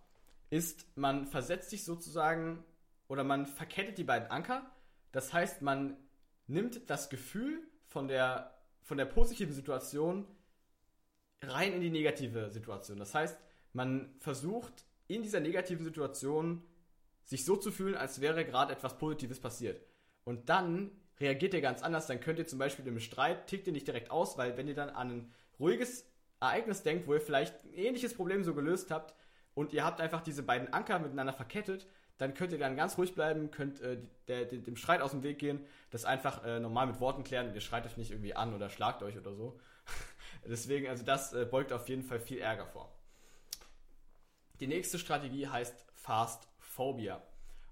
ist, 0.52 0.86
man 0.96 1.26
versetzt 1.26 1.72
sich 1.72 1.84
sozusagen 1.84 2.64
oder 3.08 3.24
man 3.24 3.48
verkettet 3.48 3.98
die 3.98 4.04
beiden 4.04 4.30
Anker. 4.30 4.70
Das 5.12 5.34
heißt, 5.34 5.64
man 5.64 5.98
nimmt 6.46 6.88
das 6.90 7.10
Gefühl 7.10 7.68
von 7.88 8.08
der, 8.08 8.54
von 8.84 8.98
der 8.98 9.06
positiven 9.06 9.54
Situation 9.54 10.28
rein 11.42 11.74
in 11.74 11.82
die 11.82 11.90
negative 11.90 12.52
Situation. 12.52 13.00
Das 13.00 13.16
heißt, 13.16 13.38
man 13.74 14.14
versucht 14.20 14.86
in 15.08 15.24
dieser 15.24 15.40
negativen 15.40 15.84
Situation 15.84 16.64
sich 17.24 17.44
so 17.44 17.56
zu 17.56 17.72
fühlen, 17.72 17.96
als 17.96 18.22
wäre 18.22 18.46
gerade 18.46 18.74
etwas 18.74 18.98
Positives 19.00 19.40
passiert. 19.40 19.84
Und 20.26 20.50
dann 20.50 20.92
reagiert 21.22 21.54
ihr 21.54 21.62
ganz 21.62 21.82
anders. 21.82 22.08
Dann 22.08 22.20
könnt 22.20 22.40
ihr 22.40 22.48
zum 22.48 22.60
Beispiel 22.60 22.86
im 22.88 23.00
Streit, 23.00 23.48
tickt 23.48 23.68
ihr 23.68 23.74
nicht 23.74 23.88
direkt 23.88 24.12
aus, 24.12 24.38
weil 24.38 24.58
wenn 24.58 24.68
ihr 24.68 24.76
dann 24.76 24.90
an 24.90 25.10
ein 25.10 25.34
ruhiges 25.60 26.06
Ereignis 26.40 26.84
denkt, 26.84 27.08
wo 27.08 27.14
ihr 27.14 27.22
vielleicht 27.22 27.64
ein 27.64 27.74
ähnliches 27.74 28.16
Problem 28.16 28.44
so 28.44 28.54
gelöst 28.54 28.92
habt 28.92 29.14
und 29.54 29.74
ihr 29.74 29.86
habt 29.86 30.02
einfach 30.02 30.22
diese 30.22 30.44
beiden 30.44 30.74
Anker 30.74 31.00
miteinander 31.00 31.34
verkettet, 31.34 31.88
dann 32.18 32.34
könnt 32.34 32.52
ihr 32.52 32.60
dann 32.60 32.76
ganz 32.76 32.98
ruhig 32.98 33.16
bleiben, 33.16 33.50
könnt 33.52 33.80
äh, 33.82 33.98
der, 34.28 34.46
der, 34.46 34.60
dem 34.60 34.76
Streit 34.76 35.02
aus 35.02 35.12
dem 35.12 35.24
Weg 35.24 35.40
gehen, 35.40 35.66
das 35.90 36.06
einfach 36.06 36.44
äh, 36.46 36.60
normal 36.60 36.88
mit 36.88 37.00
Worten 37.00 37.24
klären 37.24 37.48
und 37.48 37.56
ihr 37.56 37.62
schreit 37.62 37.86
euch 37.86 37.98
nicht 37.98 38.12
irgendwie 38.12 38.36
an 38.36 38.54
oder 38.54 38.70
schlagt 38.70 39.02
euch 39.02 39.18
oder 39.18 39.34
so. 39.34 39.60
Deswegen, 40.46 40.88
also 40.88 41.04
das 41.04 41.34
äh, 41.34 41.46
beugt 41.46 41.74
auf 41.74 41.90
jeden 41.90 42.04
Fall 42.04 42.20
viel 42.20 42.40
Ärger 42.40 42.68
vor. 42.68 42.92
Die 44.60 44.68
nächste 44.68 45.00
Strategie 45.00 45.48
heißt 45.48 45.86
Fast 45.96 46.48
Phobia. 46.60 47.22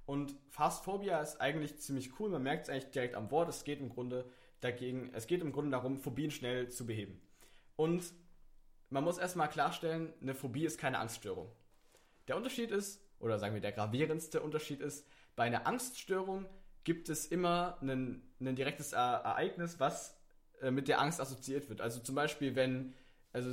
Und 0.10 0.36
Fast 0.50 0.86
Phobia 0.86 1.22
ist 1.22 1.40
eigentlich 1.40 1.78
ziemlich 1.78 2.20
cool, 2.20 2.32
man 2.32 2.42
merkt 2.42 2.64
es 2.64 2.70
eigentlich 2.72 2.90
direkt 2.90 3.14
am 3.14 3.30
Wort, 3.30 3.48
es 3.48 3.64
geht 3.64 3.80
im 3.80 3.90
Grunde 3.90 4.26
dagegen, 4.60 5.12
es 5.14 5.28
geht 5.28 5.40
im 5.40 5.52
Grunde 5.52 5.70
darum, 5.70 6.00
Phobien 6.00 6.32
schnell 6.32 6.68
zu 6.68 6.88
beheben. 6.88 7.22
Und 7.76 8.12
man 8.90 9.04
muss 9.04 9.20
erstmal 9.20 9.50
klarstellen, 9.50 10.12
eine 10.20 10.34
Phobie 10.34 10.66
ist 10.66 10.80
keine 10.80 10.98
Angststörung. 10.98 11.52
Der 12.28 12.38
Unterschied 12.38 12.72
ist, 12.72 13.06
oder 13.20 13.38
sagen 13.38 13.54
wir 13.54 13.62
der 13.62 13.72
gravierendste 13.72 14.42
Unterschied 14.42 14.82
ist, 14.82 15.06
bei 15.36 15.44
einer 15.44 15.68
Angststörung 15.68 16.48
gibt 16.84 17.10
es 17.10 17.28
immer 17.28 17.78
ein, 17.84 18.24
ein 18.40 18.56
direktes 18.56 18.94
Ereignis, 18.94 19.80
was 19.80 20.18
äh, 20.60 20.72
mit 20.72 20.88
der 20.88 21.02
Angst 21.02 21.22
assoziiert 21.22 21.70
wird. 21.70 21.82
Also 21.82 22.00
zum 22.00 22.16
Beispiel, 22.16 22.56
wenn, 22.56 22.96
also 23.32 23.52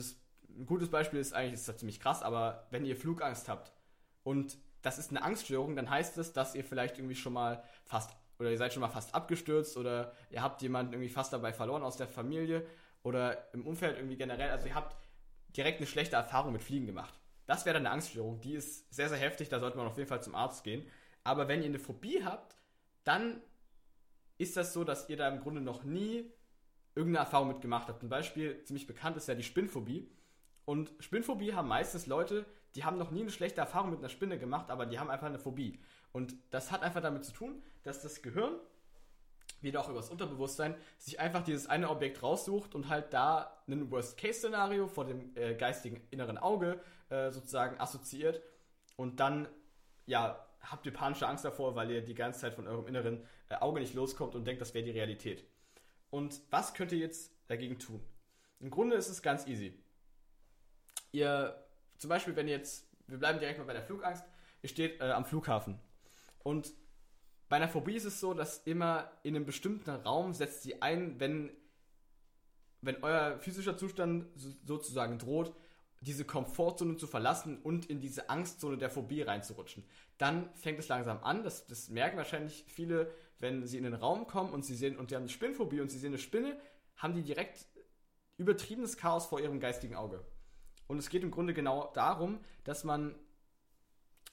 ein 0.48 0.64
gutes 0.64 0.88
Beispiel 0.88 1.20
ist 1.20 1.34
eigentlich, 1.34 1.60
ist 1.60 1.68
das 1.68 1.76
ziemlich 1.76 2.00
krass, 2.00 2.22
aber 2.22 2.66
wenn 2.70 2.86
ihr 2.86 2.96
Flugangst 2.96 3.46
habt 3.46 3.74
und 4.22 4.56
das 4.82 4.98
ist 4.98 5.10
eine 5.10 5.22
Angststörung, 5.22 5.76
dann 5.76 5.90
heißt 5.90 6.18
es, 6.18 6.32
dass 6.32 6.54
ihr 6.54 6.64
vielleicht 6.64 6.98
irgendwie 6.98 7.14
schon 7.14 7.32
mal 7.32 7.62
fast 7.84 8.10
oder 8.38 8.50
ihr 8.50 8.58
seid 8.58 8.72
schon 8.72 8.82
mal 8.82 8.88
fast 8.88 9.14
abgestürzt 9.14 9.76
oder 9.76 10.12
ihr 10.30 10.42
habt 10.42 10.60
jemanden 10.62 10.92
irgendwie 10.92 11.08
fast 11.08 11.32
dabei 11.32 11.52
verloren 11.52 11.82
aus 11.82 11.96
der 11.96 12.06
Familie 12.06 12.66
oder 13.02 13.52
im 13.54 13.66
Umfeld 13.66 13.96
irgendwie 13.96 14.16
generell. 14.16 14.50
Also 14.50 14.66
ihr 14.66 14.74
habt 14.74 14.96
direkt 15.56 15.78
eine 15.78 15.86
schlechte 15.86 16.16
Erfahrung 16.16 16.52
mit 16.52 16.62
Fliegen 16.62 16.86
gemacht. 16.86 17.14
Das 17.46 17.64
wäre 17.64 17.74
dann 17.74 17.86
eine 17.86 17.94
Angststörung. 17.94 18.40
Die 18.40 18.54
ist 18.54 18.92
sehr, 18.92 19.08
sehr 19.08 19.18
heftig. 19.18 19.48
Da 19.48 19.60
sollte 19.60 19.76
man 19.76 19.86
auf 19.86 19.96
jeden 19.96 20.08
Fall 20.08 20.22
zum 20.22 20.34
Arzt 20.34 20.64
gehen. 20.64 20.86
Aber 21.24 21.48
wenn 21.48 21.62
ihr 21.62 21.68
eine 21.68 21.78
Phobie 21.78 22.24
habt, 22.24 22.56
dann 23.04 23.40
ist 24.38 24.56
das 24.56 24.72
so, 24.72 24.84
dass 24.84 25.08
ihr 25.08 25.16
da 25.16 25.28
im 25.28 25.40
Grunde 25.40 25.60
noch 25.60 25.84
nie 25.84 26.30
irgendeine 26.94 27.24
Erfahrung 27.24 27.48
mitgemacht 27.48 27.88
habt. 27.88 28.02
Ein 28.02 28.08
Beispiel, 28.08 28.62
ziemlich 28.64 28.86
bekannt 28.86 29.16
ist 29.16 29.28
ja 29.28 29.34
die 29.34 29.42
Spinnphobie. 29.42 30.10
Und 30.64 30.92
Spinnphobie 30.98 31.54
haben 31.54 31.68
meistens 31.68 32.06
Leute, 32.06 32.44
die 32.76 32.84
haben 32.84 32.98
noch 32.98 33.10
nie 33.10 33.22
eine 33.22 33.30
schlechte 33.30 33.60
Erfahrung 33.60 33.90
mit 33.90 34.00
einer 34.00 34.10
Spinne 34.10 34.38
gemacht, 34.38 34.70
aber 34.70 34.86
die 34.86 34.98
haben 34.98 35.10
einfach 35.10 35.26
eine 35.26 35.38
Phobie. 35.38 35.80
Und 36.12 36.34
das 36.50 36.70
hat 36.70 36.82
einfach 36.82 37.00
damit 37.00 37.24
zu 37.24 37.32
tun, 37.32 37.62
dass 37.82 38.02
das 38.02 38.22
Gehirn, 38.22 38.54
wieder 39.62 39.80
auch 39.80 39.88
übers 39.88 40.10
Unterbewusstsein, 40.10 40.76
sich 40.98 41.18
einfach 41.18 41.42
dieses 41.42 41.66
eine 41.66 41.88
Objekt 41.88 42.22
raussucht 42.22 42.74
und 42.74 42.88
halt 42.88 43.12
da 43.14 43.62
ein 43.66 43.90
Worst-Case-Szenario 43.90 44.86
vor 44.86 45.06
dem 45.06 45.34
äh, 45.36 45.54
geistigen 45.54 46.06
inneren 46.10 46.36
Auge 46.36 46.80
äh, 47.08 47.30
sozusagen 47.30 47.80
assoziiert 47.80 48.42
und 48.96 49.20
dann, 49.20 49.48
ja, 50.04 50.46
habt 50.60 50.84
ihr 50.84 50.92
panische 50.92 51.26
Angst 51.26 51.44
davor, 51.44 51.74
weil 51.74 51.90
ihr 51.90 52.02
die 52.02 52.14
ganze 52.14 52.40
Zeit 52.40 52.54
von 52.54 52.66
eurem 52.66 52.86
inneren 52.86 53.26
äh, 53.48 53.56
Auge 53.56 53.80
nicht 53.80 53.94
loskommt 53.94 54.34
und 54.34 54.44
denkt, 54.46 54.60
das 54.60 54.74
wäre 54.74 54.84
die 54.84 54.90
Realität. 54.90 55.44
Und 56.10 56.40
was 56.50 56.74
könnt 56.74 56.92
ihr 56.92 56.98
jetzt 56.98 57.32
dagegen 57.46 57.78
tun? 57.78 58.02
Im 58.60 58.70
Grunde 58.70 58.96
ist 58.96 59.08
es 59.08 59.22
ganz 59.22 59.46
easy. 59.46 59.78
Ihr, 61.12 61.65
zum 61.98 62.08
Beispiel, 62.08 62.36
wenn 62.36 62.48
jetzt, 62.48 62.88
wir 63.06 63.18
bleiben 63.18 63.38
direkt 63.38 63.58
mal 63.58 63.64
bei 63.64 63.72
der 63.72 63.82
Flugangst, 63.82 64.24
ihr 64.62 64.68
steht 64.68 65.00
äh, 65.00 65.04
am 65.04 65.24
Flughafen 65.24 65.78
und 66.42 66.72
bei 67.48 67.56
einer 67.56 67.68
Phobie 67.68 67.94
ist 67.94 68.04
es 68.04 68.18
so, 68.18 68.34
dass 68.34 68.58
immer 68.58 69.10
in 69.22 69.36
einem 69.36 69.46
bestimmten 69.46 69.90
Raum 69.90 70.32
setzt 70.32 70.62
sie 70.62 70.82
ein, 70.82 71.20
wenn, 71.20 71.50
wenn 72.80 73.02
euer 73.02 73.38
physischer 73.38 73.78
Zustand 73.78 74.26
sozusagen 74.64 75.18
droht, 75.18 75.54
diese 76.00 76.24
Komfortzone 76.24 76.96
zu 76.96 77.06
verlassen 77.06 77.58
und 77.62 77.86
in 77.86 78.00
diese 78.00 78.30
Angstzone 78.30 78.78
der 78.78 78.90
Phobie 78.90 79.22
reinzurutschen. 79.22 79.84
Dann 80.18 80.52
fängt 80.54 80.78
es 80.78 80.88
langsam 80.88 81.22
an, 81.22 81.42
das, 81.42 81.66
das 81.66 81.88
merken 81.88 82.16
wahrscheinlich 82.16 82.64
viele, 82.66 83.12
wenn 83.38 83.66
sie 83.66 83.78
in 83.78 83.84
den 83.84 83.94
Raum 83.94 84.26
kommen 84.26 84.52
und 84.52 84.64
sie 84.64 84.74
sehen, 84.74 84.96
und 84.96 85.10
die 85.10 85.14
haben 85.14 85.22
eine 85.22 85.30
Spinnphobie 85.30 85.80
und 85.80 85.90
sie 85.90 85.98
sehen 85.98 86.10
eine 86.10 86.18
Spinne, 86.18 86.58
haben 86.96 87.14
die 87.14 87.22
direkt 87.22 87.66
übertriebenes 88.38 88.96
Chaos 88.96 89.26
vor 89.26 89.40
ihrem 89.40 89.60
geistigen 89.60 89.94
Auge. 89.94 90.24
Und 90.86 90.98
es 90.98 91.08
geht 91.08 91.22
im 91.22 91.30
Grunde 91.30 91.54
genau 91.54 91.90
darum, 91.94 92.40
dass 92.64 92.84
man 92.84 93.14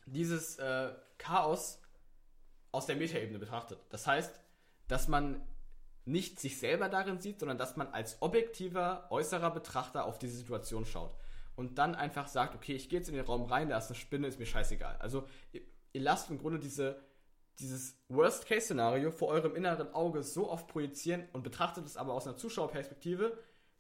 dieses 0.06 0.58
äh, 0.58 0.94
Chaos 1.18 1.82
aus 2.72 2.86
der 2.86 2.96
Metaebene 2.96 3.40
betrachtet. 3.40 3.80
Das 3.90 4.08
heißt, 4.08 4.40
dass 4.88 5.08
man 5.08 5.42
nicht 6.06 6.40
sich 6.40 6.60
selber 6.60 6.90
darin 6.90 7.20
sieht, 7.20 7.40
sondern 7.40 7.58
dass 7.58 7.78
man 7.78 7.88
als 7.88 8.22
objektiver, 8.22 9.08
äußerer 9.10 9.52
Betrachter 9.52 10.06
auf 10.06 10.20
diese 10.20 10.36
Situation 10.36 10.86
schaut. 10.86 11.16
Und 11.56 11.78
dann 11.78 11.96
einfach 11.96 12.28
sagt, 12.28 12.56
okay, 12.56 12.74
ich 12.74 12.90
gehe 12.90 13.00
jetzt 13.00 13.10
in 13.10 13.16
den 13.16 13.26
Raum 13.26 13.44
rein, 13.44 13.70
da 13.70 13.78
ist 13.78 13.88
eine 13.88 13.96
Spinne, 13.96 14.28
ist 14.28 14.40
mir 14.40 14.46
scheißegal. 14.46 14.98
Also 14.98 15.26
ihr, 15.52 15.62
ihr 15.94 16.02
lasst 16.02 16.30
im 16.30 16.40
Grunde 16.40 16.60
diese, 16.60 17.00
dieses 17.60 17.96
Worst-Case-Szenario 18.10 19.12
vor 19.12 19.30
eurem 19.30 19.56
inneren 19.56 19.94
Auge 19.94 20.24
so 20.24 20.50
oft 20.50 20.68
projizieren 20.68 21.28
und 21.32 21.44
betrachtet 21.44 21.86
es 21.86 21.96
aber 21.96 22.14
aus 22.14 22.26
einer 22.26 22.36
Zuschauerperspektive, 22.36 23.38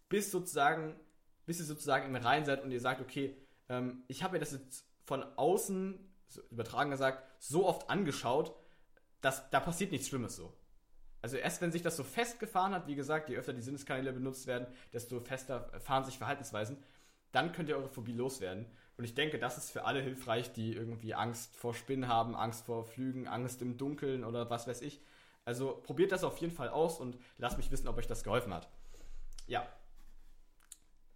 bis 0.08 0.32
sozusagen, 0.32 0.96
bis 1.45 1.59
ihr 1.59 1.65
sozusagen 1.65 2.07
in 2.07 2.15
rein 2.15 2.45
seid 2.45 2.63
und 2.63 2.71
ihr 2.71 2.81
sagt, 2.81 3.01
okay, 3.01 3.35
ähm, 3.69 4.03
ich 4.07 4.23
habe 4.23 4.33
mir 4.33 4.39
das 4.39 4.51
jetzt 4.51 4.85
von 5.05 5.23
außen, 5.38 6.00
so 6.27 6.41
übertragen 6.51 6.91
gesagt, 6.91 7.23
so 7.39 7.67
oft 7.67 7.89
angeschaut, 7.89 8.55
dass 9.21 9.50
da 9.50 9.59
passiert 9.59 9.91
nichts 9.91 10.07
Schlimmes 10.07 10.35
so. 10.35 10.53
Also 11.21 11.38
erst 11.38 11.62
wenn 11.62 11.71
sich 11.71 11.81
das 11.81 11.95
so 11.95 12.03
festgefahren 12.03 12.73
hat, 12.73 12.88
wie 12.88 12.95
gesagt, 12.95 13.29
je 13.29 13.38
öfter 13.38 13.53
die 13.53 13.62
Sinneskanäle 13.62 14.12
benutzt 14.12 14.45
werden, 14.45 14.67
desto 14.91 15.21
fester 15.21 15.71
fahren 15.79 16.03
sich 16.03 16.17
Verhaltensweisen, 16.17 16.77
dann 17.31 17.53
könnt 17.53 17.69
ihr 17.69 17.77
eure 17.77 17.88
Phobie 17.88 18.12
loswerden. 18.12 18.65
Und 18.97 19.05
ich 19.05 19.15
denke, 19.15 19.39
das 19.39 19.57
ist 19.57 19.71
für 19.71 19.85
alle 19.85 20.01
hilfreich, 20.01 20.51
die 20.53 20.73
irgendwie 20.73 21.13
Angst 21.13 21.55
vor 21.55 21.73
Spinnen 21.73 22.07
haben, 22.07 22.35
Angst 22.35 22.65
vor 22.65 22.83
Flügen, 22.83 23.27
Angst 23.27 23.62
im 23.62 23.77
Dunkeln 23.77 24.23
oder 24.23 24.50
was 24.50 24.67
weiß 24.67 24.81
ich. 24.81 25.01
Also 25.45 25.81
probiert 25.83 26.12
das 26.12 26.23
auf 26.23 26.38
jeden 26.38 26.53
Fall 26.53 26.69
aus 26.69 27.00
und 27.00 27.17
lasst 27.38 27.57
mich 27.57 27.71
wissen, 27.71 27.88
ob 27.88 27.97
euch 27.97 28.07
das 28.07 28.23
geholfen 28.23 28.53
hat. 28.53 28.69
Ja. 29.47 29.65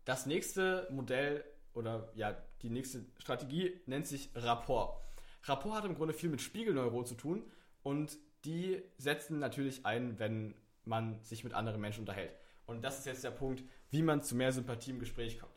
Das 0.07 0.25
nächste 0.25 0.87
Modell 0.89 1.43
oder 1.73 2.09
ja, 2.15 2.33
die 2.61 2.69
nächste 2.69 3.03
Strategie 3.19 3.81
nennt 3.87 4.07
sich 4.07 4.29
Rapport. 4.35 5.01
Rapport 5.43 5.75
hat 5.75 5.83
im 5.83 5.95
Grunde 5.95 6.13
viel 6.13 6.29
mit 6.29 6.39
Spiegelneuron 6.39 7.05
zu 7.05 7.15
tun 7.15 7.43
und 7.83 8.17
die 8.45 8.81
setzen 8.97 9.39
natürlich 9.39 9.85
ein, 9.85 10.17
wenn 10.17 10.55
man 10.85 11.21
sich 11.25 11.43
mit 11.43 11.53
anderen 11.53 11.81
Menschen 11.81 11.99
unterhält. 11.99 12.33
Und 12.67 12.85
das 12.85 12.99
ist 12.99 13.05
jetzt 13.05 13.25
der 13.25 13.31
Punkt, 13.31 13.65
wie 13.89 14.01
man 14.01 14.23
zu 14.23 14.37
mehr 14.37 14.53
Sympathie 14.53 14.91
im 14.91 14.99
Gespräch 14.99 15.39
kommt. 15.39 15.51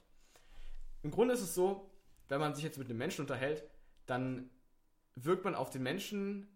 Im 1.04 1.12
Grunde 1.12 1.34
ist 1.34 1.42
es 1.42 1.54
so, 1.54 1.88
wenn 2.28 2.40
man 2.40 2.52
sich 2.52 2.64
jetzt 2.64 2.76
mit 2.76 2.88
einem 2.88 2.98
Menschen 2.98 3.20
unterhält, 3.20 3.62
dann 4.06 4.50
wirkt 5.14 5.44
man 5.44 5.54
auf 5.54 5.70
den 5.70 5.84
Menschen 5.84 6.48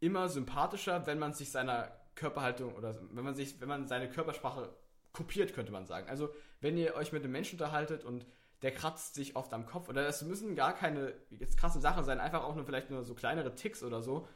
immer 0.00 0.28
sympathischer, 0.28 1.06
wenn 1.06 1.20
man 1.20 1.34
sich 1.34 1.52
seiner 1.52 1.92
Körperhaltung 2.16 2.74
oder 2.74 3.00
wenn 3.12 3.22
man 3.22 3.36
sich, 3.36 3.60
wenn 3.60 3.68
man 3.68 3.86
seine 3.86 4.10
Körpersprache 4.10 4.74
kopiert, 5.12 5.54
könnte 5.54 5.72
man 5.72 5.86
sagen. 5.86 6.08
Also, 6.08 6.28
wenn 6.60 6.76
ihr 6.76 6.94
euch 6.94 7.12
mit 7.12 7.24
einem 7.24 7.32
Menschen 7.32 7.56
unterhaltet 7.56 8.04
und 8.04 8.26
der 8.62 8.72
kratzt 8.72 9.14
sich 9.14 9.36
oft 9.36 9.52
am 9.54 9.66
Kopf. 9.66 9.88
Oder 9.88 10.02
das 10.02 10.22
müssen 10.22 10.56
gar 10.56 10.74
keine 10.74 11.14
jetzt 11.30 11.56
krasse 11.56 11.80
Sachen 11.80 12.04
sein, 12.04 12.20
einfach 12.20 12.42
auch 12.42 12.54
nur 12.54 12.64
vielleicht 12.64 12.90
nur 12.90 13.04
so 13.04 13.14
kleinere 13.14 13.54
Ticks 13.54 13.82
oder 13.82 14.02
so. 14.02 14.26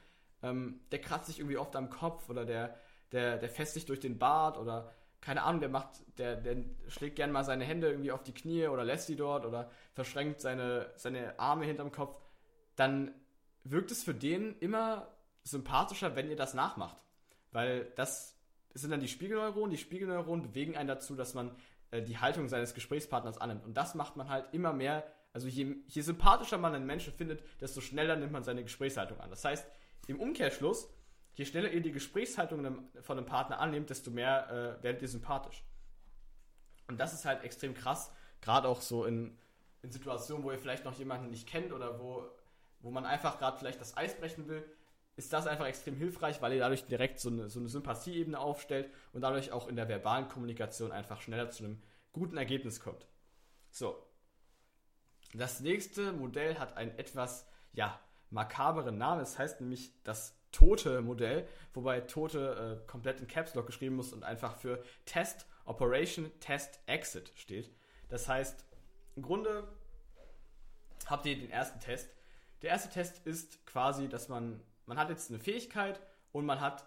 Ähm, 0.43 0.81
der 0.93 1.01
kratzt 1.01 1.27
sich 1.27 1.39
irgendwie 1.41 1.59
oft 1.59 1.75
am 1.77 1.91
Kopf 1.91 2.29
oder 2.29 2.45
der, 2.45 2.77
der, 3.11 3.39
der 3.39 3.49
fässt 3.49 3.75
sich 3.75 3.85
durch 3.85 4.01
den 4.01 4.19
Bart 4.19 4.59
oder 4.59 4.93
keine 5.21 5.45
Ahnung, 5.45 5.61
der 5.61 5.69
macht, 5.69 6.03
der, 6.19 6.37
der 6.37 6.65
schlägt 6.89 7.17
gern 7.17 7.31
mal 7.31 7.45
seine 7.45 7.65
Hände 7.65 7.89
irgendwie 7.89 8.11
auf 8.11 8.25
die 8.25 8.35
Knie 8.35 8.67
oder 8.67 8.85
lässt 8.85 9.09
die 9.09 9.15
dort 9.15 9.47
oder 9.47 9.71
verschränkt 9.95 10.41
seine, 10.41 10.91
seine 10.97 11.39
Arme 11.39 11.65
hinterm 11.65 11.93
Kopf, 11.93 12.21
dann 12.75 13.15
wirkt 13.63 13.93
es 13.93 14.03
für 14.03 14.15
den 14.15 14.59
immer 14.59 15.09
sympathischer, 15.45 16.17
wenn 16.17 16.29
ihr 16.29 16.35
das 16.35 16.55
nachmacht. 16.55 17.05
Weil 17.53 17.85
das 17.95 18.37
sind 18.75 18.91
dann 18.91 19.01
die 19.01 19.09
Spiegelneuronen. 19.09 19.71
Die 19.71 19.79
Spiegelneuronen 19.79 20.43
bewegen 20.43 20.77
einen 20.77 20.89
dazu, 20.89 21.15
dass 21.15 21.35
man 21.35 21.55
äh, 21.91 22.03
die 22.03 22.19
Haltung 22.19 22.49
seines 22.49 22.75
Gesprächspartners 22.75 23.39
annimmt. 23.39 23.65
Und 23.65 23.77
das 23.77 23.95
macht 23.95 24.17
man 24.17 24.29
halt 24.29 24.53
immer 24.53 24.73
mehr. 24.73 25.05
Also 25.33 25.49
je, 25.49 25.77
je 25.87 26.03
sympathischer 26.03 26.59
man 26.59 26.75
einen 26.75 26.87
Menschen 26.87 27.13
findet, 27.13 27.43
desto 27.61 27.81
schneller 27.81 28.17
nimmt 28.17 28.33
man 28.33 28.45
seine 28.45 28.63
Gesprächshaltung 28.63 29.21
an. 29.21 29.31
Das 29.31 29.45
heißt, 29.45 29.67
im 30.07 30.21
Umkehrschluss, 30.21 30.89
je 31.35 31.45
schneller 31.45 31.71
ihr 31.71 31.81
die 31.81 31.93
Gesprächshaltung 31.93 32.89
von 33.01 33.19
einem 33.19 33.27
Partner 33.27 33.61
annehmt, 33.61 33.91
desto 33.91 34.11
mehr 34.11 34.79
äh, 34.81 34.83
werdet 34.83 35.03
ihr 35.03 35.09
sympathisch. 35.09 35.65
Und 36.89 36.99
das 36.99 37.15
ist 37.15 37.25
halt 37.25 37.43
extrem 37.45 37.75
krass, 37.75 38.13
gerade 38.41 38.69
auch 38.69 38.81
so 38.81 39.05
in, 39.05 39.39
in 39.83 39.91
Situationen, 39.91 40.45
wo 40.45 40.51
ihr 40.51 40.59
vielleicht 40.59 40.85
noch 40.85 40.99
jemanden 40.99 41.31
nicht 41.31 41.49
kennt 41.49 41.73
oder 41.73 41.99
wo, 41.99 42.29
wo 42.81 42.91
man 42.91 43.07
einfach 43.07 43.39
gerade 43.39 43.57
vielleicht 43.57 43.81
das 43.81 43.97
Eis 43.97 44.15
brechen 44.19 44.49
will, 44.49 44.65
ist 45.17 45.33
das 45.33 45.47
einfach 45.47 45.67
extrem 45.67 45.97
hilfreich, 45.97 46.41
weil 46.41 46.55
ihr 46.55 46.61
dadurch 46.61 46.87
direkt 46.87 47.21
so 47.21 47.29
eine, 47.29 47.51
so 47.51 47.61
eine 47.61 47.69
Sympathieebene 47.69 48.39
aufstellt 48.39 48.91
und 49.13 49.21
dadurch 49.21 49.53
auch 49.53 49.69
in 49.69 49.77
der 49.77 49.89
verbalen 49.89 50.29
Kommunikation 50.29 50.93
einfach 50.93 51.21
schneller 51.21 51.51
zu 51.51 51.65
einem 51.65 51.83
guten 52.13 52.37
Ergebnis 52.37 52.81
kommt. 52.81 53.07
So. 53.71 54.07
Das 55.35 55.61
nächste 55.61 56.13
Modell 56.13 56.59
hat 56.59 56.77
einen 56.77 56.97
etwas, 56.99 57.47
ja, 57.73 57.99
makaberen 58.31 58.99
Namen. 58.99 59.23
Es 59.23 59.39
heißt 59.39 59.61
nämlich 59.61 59.93
das 60.05 60.37
tote 60.51 61.01
Modell, 61.01 61.49
wobei 61.73 62.01
tote 62.01 62.83
äh, 62.83 62.87
komplett 62.87 63.21
in 63.21 63.27
Caps 63.27 63.55
Lock 63.55 63.67
geschrieben 63.67 63.97
muss 63.97 64.13
und 64.13 64.25
einfach 64.25 64.57
für 64.57 64.83
Test, 65.07 65.47
Operation, 65.65 66.31
Test, 66.41 66.81
Exit 66.87 67.33
steht. 67.35 67.71
Das 68.09 68.29
heißt, 68.29 68.65
im 69.17 69.23
Grunde 69.23 69.67
habt 71.07 71.27
ihr 71.27 71.37
den 71.37 71.51
ersten 71.51 71.81
Test. 71.81 72.11
Der 72.61 72.71
erste 72.71 72.91
Test 72.91 73.27
ist 73.27 73.65
quasi, 73.67 74.09
dass 74.09 74.29
man 74.29 74.61
man 74.87 74.99
hat 74.99 75.11
jetzt 75.11 75.31
eine 75.31 75.39
Fähigkeit 75.39 76.01
und 76.33 76.47
man 76.47 76.61
hat 76.61 76.87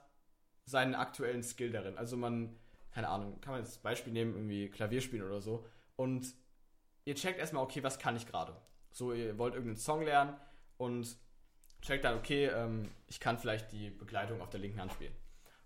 seinen 0.65 0.95
aktuellen 0.95 1.43
Skill 1.43 1.71
darin. 1.71 1.97
Also 1.97 2.17
man, 2.17 2.58
keine 2.91 3.10
Ahnung, 3.10 3.39
kann 3.41 3.53
man 3.53 3.63
jetzt 3.63 3.84
Beispiel 3.84 4.13
nehmen, 4.13 4.34
irgendwie 4.34 4.69
Klavier 4.69 5.01
spielen 5.01 5.23
oder 5.23 5.41
so. 5.41 5.65
Und 5.95 6.34
ihr 7.05 7.15
checkt 7.15 7.39
erstmal, 7.39 7.63
okay, 7.63 7.84
was 7.84 7.99
kann 7.99 8.15
ich 8.15 8.25
gerade? 8.25 8.55
So, 8.91 9.13
ihr 9.13 9.38
wollt 9.38 9.53
irgendeinen 9.53 9.77
Song 9.77 10.03
lernen 10.03 10.36
und 10.77 11.17
checkt 11.81 12.03
dann, 12.03 12.17
okay, 12.17 12.47
ähm, 12.47 12.89
ich 13.08 13.19
kann 13.19 13.38
vielleicht 13.38 13.71
die 13.71 13.89
Begleitung 13.91 14.41
auf 14.41 14.49
der 14.49 14.60
linken 14.60 14.81
Hand 14.81 14.91
spielen. 14.91 15.13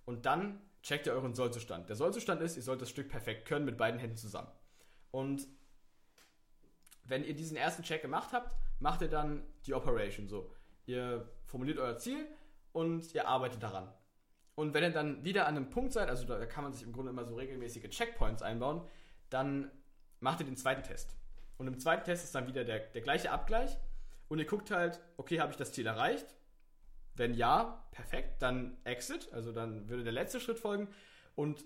Und 0.06 0.26
dann 0.26 0.62
checkt 0.82 1.08
ihr 1.08 1.14
euren 1.14 1.34
Sollzustand. 1.34 1.88
Der 1.90 1.96
Sollzustand 1.96 2.42
ist, 2.42 2.58
ihr 2.58 2.64
sollt 2.64 2.82
das 2.82 2.90
Stück 2.90 3.10
perfekt 3.10 3.48
können 3.48 3.66
mit 3.66 3.78
beiden 3.78 4.00
Händen 4.00 4.18
zusammen. 4.18 4.52
Und 5.12 5.48
wenn 7.04 7.24
ihr 7.24 7.34
diesen 7.34 7.58
ersten 7.58 7.84
Check 7.84 8.02
gemacht 8.02 8.34
habt, 8.34 8.56
macht 8.80 9.02
ihr 9.02 9.10
dann 9.10 9.44
die 9.66 9.74
Operation 9.74 10.28
so. 10.28 10.54
Ihr 10.90 11.30
formuliert 11.46 11.78
euer 11.78 11.98
Ziel 12.00 12.26
und 12.72 13.14
ihr 13.14 13.28
arbeitet 13.28 13.62
daran. 13.62 13.94
Und 14.56 14.74
wenn 14.74 14.84
ihr 14.84 14.90
dann 14.90 15.24
wieder 15.24 15.46
an 15.46 15.56
einem 15.56 15.70
Punkt 15.70 15.94
seid, 15.94 16.10
also 16.10 16.26
da 16.26 16.44
kann 16.48 16.64
man 16.64 16.74
sich 16.74 16.82
im 16.82 16.94
Grunde 16.94 17.12
immer 17.12 17.26
so 17.26 17.36
regelmäßige 17.36 17.88
Checkpoints 17.90 18.42
einbauen, 18.42 18.82
dann 19.30 19.70
macht 20.20 20.40
ihr 20.40 20.48
den 20.48 20.58
zweiten 20.58 20.82
Test. 20.82 21.16
Und 21.58 21.68
im 21.68 21.78
zweiten 21.78 22.06
Test 22.06 22.24
ist 22.24 22.34
dann 22.34 22.48
wieder 22.48 22.66
der, 22.66 22.80
der 22.80 23.02
gleiche 23.02 23.30
Abgleich. 23.30 23.78
Und 24.30 24.40
ihr 24.40 24.48
guckt 24.48 24.72
halt, 24.72 25.00
okay, 25.18 25.40
habe 25.40 25.52
ich 25.52 25.58
das 25.58 25.74
Ziel 25.74 25.86
erreicht? 25.86 26.34
Wenn 27.14 27.36
ja, 27.36 27.88
perfekt, 27.92 28.42
dann 28.42 28.76
Exit, 28.84 29.32
also 29.32 29.52
dann 29.52 29.90
würde 29.90 30.04
der 30.04 30.14
letzte 30.14 30.40
Schritt 30.40 30.58
folgen. 30.58 30.88
Und 31.36 31.64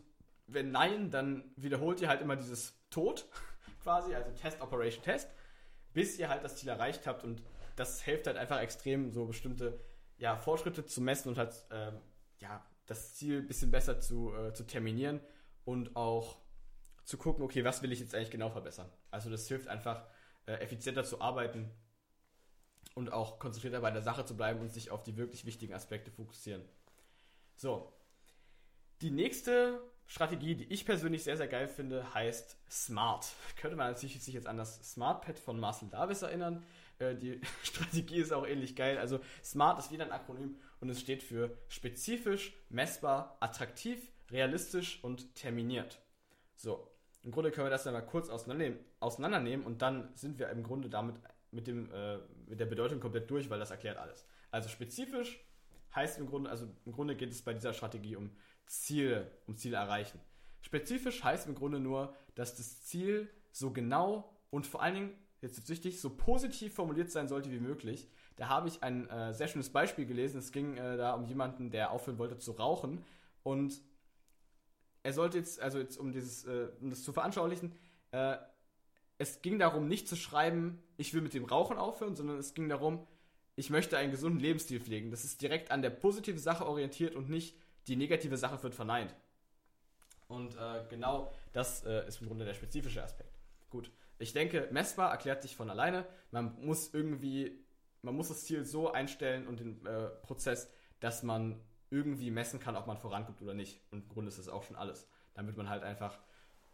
wenn 0.47 0.71
nein, 0.71 1.11
dann 1.11 1.45
wiederholt 1.55 2.01
ihr 2.01 2.09
halt 2.09 2.19
immer 2.19 2.35
dieses 2.35 2.77
Tod 2.89 3.25
quasi, 3.83 4.13
also 4.13 4.31
Test, 4.31 4.59
Operation, 4.59 5.01
Test, 5.01 5.29
bis 5.93 6.17
ihr 6.19 6.29
halt 6.29 6.43
das 6.43 6.55
Ziel 6.57 6.69
erreicht 6.69 7.07
habt. 7.07 7.23
Und 7.23 7.43
das 7.75 8.01
hilft 8.01 8.27
halt 8.27 8.37
einfach 8.37 8.59
extrem, 8.59 9.11
so 9.11 9.25
bestimmte 9.25 9.79
ja, 10.17 10.37
Fortschritte 10.37 10.85
zu 10.85 11.01
messen 11.01 11.29
und 11.29 11.37
halt 11.37 11.53
ähm, 11.71 11.99
ja, 12.39 12.65
das 12.85 13.15
Ziel 13.15 13.39
ein 13.39 13.47
bisschen 13.47 13.71
besser 13.71 13.99
zu, 13.99 14.33
äh, 14.35 14.53
zu 14.53 14.65
terminieren. 14.65 15.21
und 15.65 15.95
auch 15.95 16.43
zu 17.05 17.17
gucken, 17.17 17.43
okay, 17.43 17.63
was 17.63 17.81
will 17.81 17.91
ich 17.91 17.99
jetzt 17.99 18.15
eigentlich 18.15 18.31
genau 18.31 18.49
verbessern. 18.49 18.89
Also 19.11 19.29
das 19.29 19.47
hilft 19.47 19.67
einfach, 19.67 20.05
äh, 20.45 20.53
effizienter 20.55 21.03
zu 21.03 21.21
arbeiten 21.21 21.69
und 22.95 23.11
auch 23.11 23.39
konzentrierter 23.39 23.81
bei 23.81 23.91
der 23.91 24.01
Sache 24.01 24.25
zu 24.25 24.35
bleiben 24.35 24.59
und 24.59 24.69
sich 24.71 24.91
auf 24.91 25.03
die 25.03 25.17
wirklich 25.17 25.45
wichtigen 25.45 25.73
Aspekte 25.73 26.11
fokussieren. 26.11 26.63
So. 27.55 27.93
Die 29.01 29.11
nächste 29.11 29.81
Strategie, 30.07 30.55
die 30.55 30.71
ich 30.71 30.85
persönlich 30.85 31.23
sehr, 31.23 31.37
sehr 31.37 31.47
geil 31.47 31.67
finde, 31.67 32.13
heißt 32.13 32.57
Smart. 32.69 33.27
Könnte 33.57 33.77
man 33.77 33.95
sich 33.95 34.15
jetzt 34.27 34.47
an 34.47 34.57
das 34.57 34.93
Smart 34.93 35.25
Pad 35.25 35.39
von 35.39 35.59
Marcel 35.59 35.89
Davis 35.89 36.21
erinnern. 36.21 36.63
Äh, 36.99 37.15
die 37.15 37.41
Strategie 37.63 38.17
ist 38.17 38.33
auch 38.33 38.45
ähnlich 38.45 38.75
geil. 38.75 38.97
Also 38.97 39.19
Smart 39.43 39.79
ist 39.79 39.91
wieder 39.91 40.05
ein 40.05 40.11
Akronym 40.11 40.57
und 40.79 40.89
es 40.89 40.99
steht 40.99 41.23
für 41.23 41.57
spezifisch, 41.67 42.53
messbar, 42.69 43.37
attraktiv, 43.39 44.11
realistisch 44.29 45.03
und 45.03 45.35
terminiert. 45.35 45.99
So, 46.55 46.87
im 47.23 47.31
Grunde 47.31 47.51
können 47.51 47.67
wir 47.67 47.71
das 47.71 47.83
dann 47.83 47.93
mal 47.93 48.01
kurz 48.01 48.29
auseinandernehmen, 48.29 48.79
auseinandernehmen 48.99 49.65
und 49.65 49.81
dann 49.81 50.09
sind 50.15 50.39
wir 50.39 50.49
im 50.49 50.63
Grunde 50.63 50.89
damit 50.89 51.15
mit, 51.51 51.67
dem, 51.67 51.91
äh, 51.91 52.17
mit 52.47 52.59
der 52.59 52.65
Bedeutung 52.65 52.99
komplett 52.99 53.29
durch, 53.29 53.49
weil 53.49 53.59
das 53.59 53.71
erklärt 53.71 53.97
alles. 53.97 54.25
Also 54.51 54.69
spezifisch 54.69 55.39
heißt 55.95 56.17
im 56.19 56.27
Grunde, 56.27 56.49
also 56.49 56.67
im 56.85 56.91
Grunde 56.91 57.15
geht 57.15 57.31
es 57.31 57.41
bei 57.41 57.53
dieser 57.53 57.73
Strategie 57.73 58.15
um 58.15 58.31
Ziele, 58.65 59.31
um 59.47 59.55
Ziele 59.55 59.77
erreichen. 59.77 60.19
Spezifisch 60.61 61.23
heißt 61.23 61.47
im 61.47 61.55
Grunde 61.55 61.79
nur, 61.79 62.15
dass 62.35 62.55
das 62.55 62.81
Ziel 62.83 63.29
so 63.51 63.71
genau 63.71 64.33
und 64.49 64.65
vor 64.65 64.81
allen 64.81 64.95
Dingen, 64.95 65.11
jetzt 65.41 65.57
ist 65.57 65.69
wichtig, 65.69 65.99
so 65.99 66.09
positiv 66.09 66.73
formuliert 66.73 67.11
sein 67.11 67.27
sollte 67.27 67.51
wie 67.51 67.59
möglich. 67.59 68.09
Da 68.37 68.47
habe 68.47 68.67
ich 68.67 68.81
ein 68.81 69.09
äh, 69.09 69.33
sehr 69.33 69.47
schönes 69.47 69.69
Beispiel 69.69 70.05
gelesen. 70.05 70.39
Es 70.39 70.51
ging 70.51 70.77
äh, 70.77 70.97
da 70.97 71.13
um 71.13 71.25
jemanden, 71.25 71.69
der 71.69 71.91
aufhören 71.91 72.17
wollte 72.17 72.37
zu 72.37 72.53
rauchen 72.53 73.03
und 73.43 73.81
er 75.03 75.11
sollte 75.11 75.37
jetzt, 75.37 75.59
also 75.59 75.79
jetzt 75.79 75.97
um 75.97 76.11
dieses, 76.11 76.45
äh, 76.45 76.69
um 76.81 76.89
das 76.89 77.03
zu 77.03 77.11
veranschaulichen, 77.11 77.73
äh, 78.11 78.37
es 79.17 79.41
ging 79.41 79.59
darum, 79.59 79.87
nicht 79.87 80.07
zu 80.07 80.15
schreiben, 80.15 80.81
ich 80.97 81.13
will 81.13 81.21
mit 81.21 81.33
dem 81.33 81.45
Rauchen 81.45 81.77
aufhören, 81.77 82.15
sondern 82.15 82.37
es 82.37 82.53
ging 82.53 82.69
darum, 82.69 83.05
ich 83.55 83.69
möchte 83.69 83.97
einen 83.97 84.11
gesunden 84.11 84.39
Lebensstil 84.39 84.79
pflegen. 84.79 85.11
Das 85.11 85.23
ist 85.23 85.41
direkt 85.41 85.71
an 85.71 85.81
der 85.81 85.91
positiven 85.91 86.39
Sache 86.39 86.65
orientiert 86.65 87.15
und 87.15 87.29
nicht 87.29 87.55
die 87.87 87.95
negative 87.95 88.37
Sache 88.37 88.61
wird 88.63 88.75
verneint. 88.75 89.15
Und 90.27 90.55
äh, 90.55 90.83
genau 90.89 91.31
das 91.51 91.85
äh, 91.85 92.07
ist 92.07 92.21
im 92.21 92.27
Grunde 92.27 92.45
der 92.45 92.53
spezifische 92.53 93.03
Aspekt. 93.03 93.37
Gut, 93.69 93.91
ich 94.17 94.33
denke, 94.33 94.67
messbar 94.71 95.11
erklärt 95.11 95.41
sich 95.41 95.55
von 95.55 95.69
alleine. 95.69 96.05
Man 96.31 96.55
muss 96.65 96.93
irgendwie, 96.93 97.63
man 98.01 98.15
muss 98.15 98.29
das 98.29 98.45
Ziel 98.45 98.65
so 98.65 98.91
einstellen 98.91 99.47
und 99.47 99.59
den 99.59 99.85
äh, 99.85 100.07
Prozess, 100.21 100.69
dass 100.99 101.23
man 101.23 101.59
irgendwie 101.89 102.31
messen 102.31 102.59
kann, 102.59 102.75
ob 102.75 102.87
man 102.87 102.97
vorankommt 102.97 103.41
oder 103.41 103.53
nicht. 103.53 103.79
Und 103.91 104.03
im 104.03 104.09
Grunde 104.09 104.29
ist 104.29 104.39
das 104.39 104.49
auch 104.49 104.63
schon 104.63 104.75
alles. 104.75 105.07
Damit 105.35 105.57
man 105.57 105.69
halt 105.69 105.83
einfach 105.83 106.17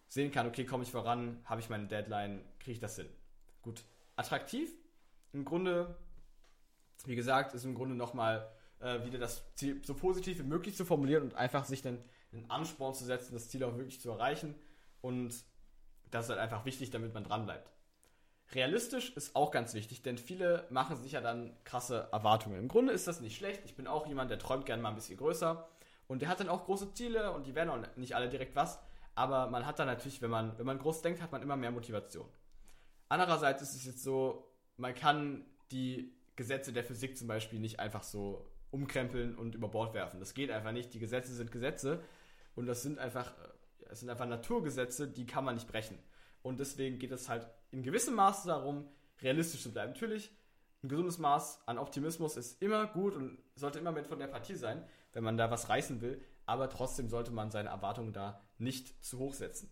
sehen 0.07 0.31
kann, 0.31 0.47
okay, 0.47 0.65
komme 0.65 0.83
ich 0.83 0.91
voran, 0.91 1.41
habe 1.45 1.61
ich 1.61 1.69
meine 1.69 1.87
Deadline, 1.87 2.43
kriege 2.59 2.73
ich 2.73 2.79
das 2.79 2.95
hin. 2.95 3.09
Gut, 3.61 3.83
attraktiv. 4.15 4.71
Im 5.33 5.45
Grunde, 5.45 5.95
wie 7.05 7.15
gesagt, 7.15 7.53
ist 7.53 7.65
im 7.65 7.75
Grunde 7.75 7.95
nochmal 7.95 8.49
äh, 8.79 9.03
wieder 9.05 9.19
das 9.19 9.43
Ziel 9.55 9.81
so 9.83 9.93
positiv 9.93 10.39
wie 10.39 10.43
möglich 10.43 10.75
zu 10.75 10.85
formulieren 10.85 11.23
und 11.23 11.35
einfach 11.35 11.65
sich 11.65 11.81
dann 11.81 12.03
einen 12.31 12.49
Ansporn 12.49 12.93
zu 12.93 13.05
setzen, 13.05 13.33
das 13.33 13.49
Ziel 13.49 13.63
auch 13.63 13.77
wirklich 13.77 13.99
zu 13.99 14.09
erreichen. 14.09 14.55
Und 15.01 15.33
das 16.11 16.25
ist 16.25 16.29
halt 16.29 16.39
einfach 16.39 16.65
wichtig, 16.65 16.91
damit 16.91 17.13
man 17.13 17.23
dranbleibt. 17.23 17.71
Realistisch 18.53 19.15
ist 19.15 19.35
auch 19.35 19.51
ganz 19.51 19.75
wichtig, 19.75 20.01
denn 20.01 20.17
viele 20.17 20.65
machen 20.71 20.97
sich 20.97 21.11
ja 21.11 21.21
dann 21.21 21.55
krasse 21.63 22.09
Erwartungen. 22.11 22.57
Im 22.57 22.67
Grunde 22.67 22.93
ist 22.93 23.07
das 23.07 23.21
nicht 23.21 23.37
schlecht. 23.37 23.61
Ich 23.65 23.75
bin 23.75 23.85
auch 23.85 24.07
jemand, 24.07 24.31
der 24.31 24.39
träumt 24.39 24.65
gerne 24.65 24.81
mal 24.81 24.89
ein 24.89 24.95
bisschen 24.95 25.17
größer. 25.17 25.69
Und 26.07 26.23
der 26.23 26.29
hat 26.29 26.39
dann 26.39 26.49
auch 26.49 26.65
große 26.65 26.93
Ziele 26.93 27.31
und 27.31 27.45
die 27.45 27.53
werden 27.53 27.69
auch 27.69 27.95
nicht 27.95 28.15
alle 28.15 28.29
direkt 28.29 28.55
was. 28.55 28.79
Aber 29.13 29.47
man 29.47 29.67
hat 29.67 29.77
dann 29.77 29.87
natürlich, 29.87 30.21
wenn 30.23 30.31
man, 30.31 30.57
wenn 30.57 30.65
man 30.65 30.79
groß 30.79 31.03
denkt, 31.03 31.21
hat 31.21 31.31
man 31.31 31.43
immer 31.43 31.55
mehr 31.55 31.71
Motivation. 31.71 32.27
Andererseits 33.07 33.61
ist 33.61 33.75
es 33.75 33.85
jetzt 33.85 34.03
so, 34.03 34.51
man 34.77 34.95
kann 34.95 35.45
die 35.71 36.18
Gesetze 36.39 36.71
der 36.71 36.85
Physik 36.85 37.17
zum 37.17 37.27
Beispiel 37.27 37.59
nicht 37.59 37.81
einfach 37.81 38.01
so 38.01 38.49
umkrempeln 38.71 39.35
und 39.35 39.55
über 39.55 39.67
Bord 39.67 39.93
werfen. 39.93 40.21
Das 40.21 40.33
geht 40.33 40.51
einfach 40.51 40.71
nicht. 40.71 40.93
Die 40.93 40.99
Gesetze 40.99 41.33
sind 41.33 41.51
Gesetze 41.51 42.01
und 42.55 42.65
das 42.65 42.81
sind 42.81 42.97
einfach, 42.97 43.33
es 43.89 43.99
sind 43.99 44.09
einfach 44.09 44.25
Naturgesetze, 44.25 45.09
die 45.09 45.25
kann 45.25 45.43
man 45.43 45.55
nicht 45.55 45.67
brechen. 45.67 45.99
Und 46.41 46.61
deswegen 46.61 46.97
geht 46.97 47.11
es 47.11 47.27
halt 47.27 47.45
in 47.71 47.83
gewissem 47.83 48.15
Maße 48.15 48.47
darum, 48.47 48.87
realistisch 49.21 49.61
zu 49.61 49.73
bleiben. 49.73 49.91
Natürlich, 49.91 50.31
ein 50.81 50.87
gesundes 50.87 51.17
Maß 51.17 51.63
an 51.65 51.77
Optimismus 51.77 52.37
ist 52.37 52.61
immer 52.61 52.87
gut 52.87 53.15
und 53.15 53.37
sollte 53.55 53.79
immer 53.79 53.91
mit 53.91 54.07
von 54.07 54.17
der 54.17 54.27
Partie 54.27 54.55
sein, 54.55 54.87
wenn 55.11 55.25
man 55.25 55.35
da 55.35 55.51
was 55.51 55.67
reißen 55.67 55.99
will. 55.99 56.23
Aber 56.45 56.69
trotzdem 56.69 57.09
sollte 57.09 57.31
man 57.31 57.51
seine 57.51 57.67
Erwartungen 57.67 58.13
da 58.13 58.41
nicht 58.57 59.03
zu 59.03 59.19
hoch 59.19 59.33
setzen. 59.33 59.69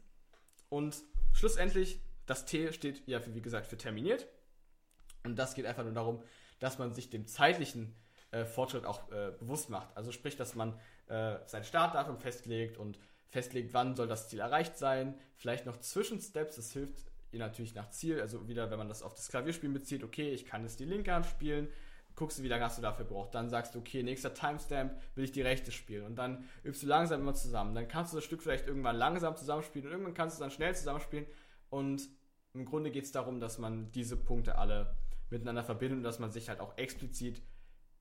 Und 0.67 0.97
schlussendlich, 1.31 2.01
das 2.25 2.43
T 2.43 2.73
steht 2.73 3.07
ja, 3.07 3.21
für, 3.21 3.33
wie 3.33 3.41
gesagt, 3.41 3.67
für 3.67 3.77
terminiert. 3.77 4.27
Und 5.23 5.39
das 5.39 5.55
geht 5.55 5.65
einfach 5.65 5.85
nur 5.85 5.93
darum, 5.93 6.21
dass 6.59 6.77
man 6.77 6.93
sich 6.93 7.09
dem 7.09 7.27
zeitlichen 7.27 7.95
äh, 8.31 8.45
Fortschritt 8.45 8.85
auch 8.85 9.11
äh, 9.11 9.31
bewusst 9.39 9.69
macht. 9.69 9.95
Also 9.95 10.11
sprich, 10.11 10.35
dass 10.35 10.55
man 10.55 10.79
äh, 11.07 11.37
sein 11.45 11.63
Startdatum 11.63 12.17
festlegt 12.17 12.77
und 12.77 12.99
festlegt, 13.29 13.73
wann 13.73 13.95
soll 13.95 14.07
das 14.07 14.29
Ziel 14.29 14.39
erreicht 14.39 14.77
sein. 14.77 15.15
Vielleicht 15.35 15.65
noch 15.65 15.77
Zwischensteps, 15.79 16.55
das 16.55 16.71
hilft 16.71 16.97
ihr 17.31 17.39
natürlich 17.39 17.75
nach 17.75 17.89
Ziel. 17.89 18.21
Also 18.21 18.47
wieder, 18.47 18.71
wenn 18.71 18.77
man 18.77 18.87
das 18.87 19.03
auf 19.03 19.13
das 19.13 19.27
Klavierspielen 19.29 19.73
bezieht, 19.73 20.03
okay, 20.03 20.31
ich 20.31 20.45
kann 20.45 20.63
jetzt 20.63 20.79
die 20.79 20.85
linke 20.85 21.13
Hand 21.13 21.25
spielen, 21.25 21.67
guckst 22.15 22.39
du, 22.39 22.43
wie 22.43 22.47
lange 22.47 22.65
hast 22.65 22.77
du 22.77 22.81
dafür 22.81 23.05
gebraucht. 23.05 23.35
Dann 23.35 23.49
sagst 23.49 23.75
du, 23.75 23.79
okay, 23.79 24.03
nächster 24.03 24.33
Timestamp 24.33 24.99
will 25.15 25.23
ich 25.23 25.31
die 25.31 25.41
rechte 25.41 25.71
spielen. 25.71 26.05
Und 26.05 26.15
dann 26.15 26.49
übst 26.63 26.83
du 26.83 26.87
langsam 26.87 27.21
immer 27.21 27.33
zusammen. 27.33 27.75
Dann 27.75 27.87
kannst 27.87 28.11
du 28.11 28.17
das 28.17 28.25
Stück 28.25 28.41
vielleicht 28.41 28.67
irgendwann 28.67 28.95
langsam 28.95 29.35
zusammenspielen 29.35 29.87
und 29.87 29.91
irgendwann 29.91 30.13
kannst 30.13 30.35
du 30.35 30.43
es 30.43 30.47
dann 30.47 30.51
schnell 30.51 30.75
zusammenspielen. 30.75 31.27
Und 31.69 32.09
im 32.53 32.65
Grunde 32.65 32.91
geht 32.91 33.03
es 33.03 33.11
darum, 33.11 33.39
dass 33.39 33.59
man 33.59 33.91
diese 33.91 34.17
Punkte 34.17 34.57
alle 34.57 34.97
miteinander 35.29 35.63
verbindet 35.63 35.97
und 35.97 36.03
dass 36.03 36.19
man 36.19 36.31
sich 36.31 36.49
halt 36.49 36.59
auch 36.59 36.77
explizit 36.77 37.41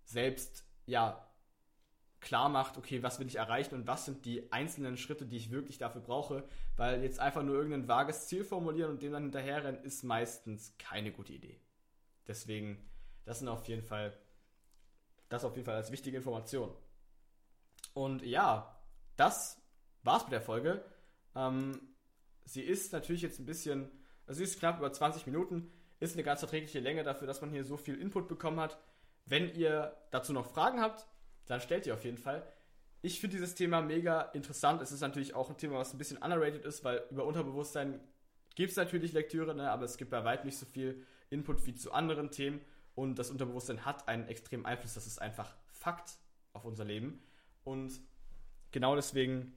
selbst 0.05 0.65
ja 0.87 1.27
klar 2.21 2.49
macht, 2.49 2.77
okay, 2.77 3.03
was 3.03 3.21
will 3.21 3.27
ich 3.27 3.37
erreichen 3.37 3.75
und 3.75 3.87
was 3.87 4.05
sind 4.05 4.25
die 4.25 4.51
einzelnen 4.53 4.97
Schritte, 4.97 5.27
die 5.27 5.37
ich 5.37 5.51
wirklich 5.51 5.79
dafür 5.79 6.01
brauche, 6.01 6.45
weil 6.77 7.03
jetzt 7.03 7.21
einfach 7.21 7.43
nur 7.43 7.55
irgendein 7.55 7.89
vages 7.89 8.27
Ziel 8.27 8.45
formulieren 8.45 8.91
und 8.91 9.03
dem 9.03 9.13
dann 9.13 9.25
hinterherrennen, 9.25 9.83
ist 9.85 10.03
meistens 10.03 10.75
keine 10.79 11.13
gute 11.13 11.33
Idee. 11.33 11.61
Deswegen, 12.27 12.91
das 13.25 13.39
sind 13.39 13.49
auf 13.49 13.67
jeden 13.69 13.83
Fall, 13.83 14.19
das 15.29 15.45
auf 15.45 15.55
jeden 15.55 15.67
Fall 15.67 15.77
als 15.77 15.93
wichtige 15.93 16.17
Information. 16.17 16.75
Und 17.95 18.23
ja, 18.23 18.77
das 19.17 19.63
war's 20.03 20.25
mit 20.25 20.33
der 20.33 20.43
Folge. 20.43 20.85
Ähm, 21.35 21.81
sie 22.45 22.63
ist 22.63 22.93
natürlich 22.93 23.23
jetzt 23.23 23.39
ein 23.39 23.47
bisschen, 23.47 23.91
also 24.27 24.39
sie 24.39 24.45
ist 24.45 24.59
knapp 24.59 24.79
über 24.79 24.93
20 24.93 25.27
Minuten, 25.27 25.71
ist 26.01 26.15
eine 26.15 26.23
ganz 26.23 26.41
verträgliche 26.41 26.81
Länge 26.81 27.03
dafür, 27.05 27.27
dass 27.27 27.41
man 27.41 27.51
hier 27.51 27.65
so 27.65 27.77
viel 27.77 28.01
Input 28.01 28.29
bekommen 28.29 28.61
hat. 28.61 28.79
Wenn 29.25 29.55
ihr 29.55 29.97
dazu 30.11 30.33
noch 30.33 30.47
Fragen 30.47 30.81
habt, 30.81 31.07
dann 31.47 31.61
stellt 31.61 31.87
ihr 31.87 31.95
auf 31.95 32.05
jeden 32.05 32.19
Fall. 32.19 32.47
Ich 33.03 33.21
finde 33.21 33.37
dieses 33.37 33.55
Thema 33.55 33.81
mega 33.83 34.23
interessant. 34.23 34.83
Es 34.83 34.93
ist 34.93 35.01
natürlich 35.01 35.35
auch 35.35 35.49
ein 35.51 35.57
Thema, 35.57 35.79
was 35.79 35.93
ein 35.95 35.99
bisschen 35.99 36.19
underrated 36.19 36.65
ist, 36.65 36.85
weil 36.85 37.05
über 37.11 37.25
Unterbewusstsein 37.25 38.01
gibt 38.55 38.71
es 38.71 38.77
natürlich 38.77 39.13
Lektüre, 39.13 39.55
ne, 39.55 39.71
aber 39.71 39.85
es 39.85 39.97
gibt 39.97 40.11
bei 40.11 40.25
weitem 40.25 40.47
nicht 40.47 40.59
so 40.59 40.67
viel 40.67 41.05
Input 41.31 41.67
wie 41.67 41.75
zu 41.75 41.93
anderen 41.93 42.31
Themen. 42.31 42.61
Und 42.95 43.19
das 43.19 43.31
Unterbewusstsein 43.31 43.85
hat 43.85 44.09
einen 44.09 44.27
extremen 44.27 44.65
Einfluss. 44.65 44.95
Das 44.95 45.07
ist 45.07 45.21
einfach 45.21 45.55
Fakt 45.67 46.19
auf 46.53 46.65
unser 46.65 46.85
Leben. 46.85 47.23
Und 47.63 48.01
genau 48.71 48.97
deswegen 48.97 49.57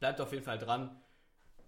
bleibt 0.00 0.20
auf 0.20 0.32
jeden 0.32 0.44
Fall 0.44 0.58
dran. 0.58 1.00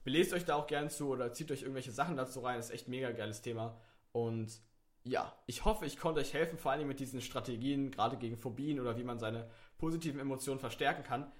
Belest 0.06 0.32
euch 0.32 0.44
da 0.44 0.54
auch 0.54 0.68
gern 0.68 0.88
zu 0.88 1.08
oder 1.08 1.32
zieht 1.32 1.50
euch 1.50 1.62
irgendwelche 1.62 1.90
Sachen 1.90 2.16
dazu 2.16 2.38
rein. 2.38 2.60
Ist 2.60 2.70
echt 2.70 2.86
ein 2.86 2.92
mega 2.92 3.10
geiles 3.10 3.42
Thema. 3.42 3.76
Und 4.12 4.60
ja, 5.02 5.36
ich 5.46 5.64
hoffe, 5.64 5.84
ich 5.84 5.98
konnte 5.98 6.20
euch 6.20 6.32
helfen, 6.32 6.58
vor 6.58 6.70
allem 6.70 6.86
mit 6.86 7.00
diesen 7.00 7.20
Strategien, 7.20 7.90
gerade 7.90 8.16
gegen 8.16 8.36
Phobien 8.36 8.78
oder 8.78 8.96
wie 8.96 9.02
man 9.02 9.18
seine 9.18 9.50
positiven 9.78 10.20
Emotionen 10.20 10.60
verstärken 10.60 11.02
kann. 11.02 11.32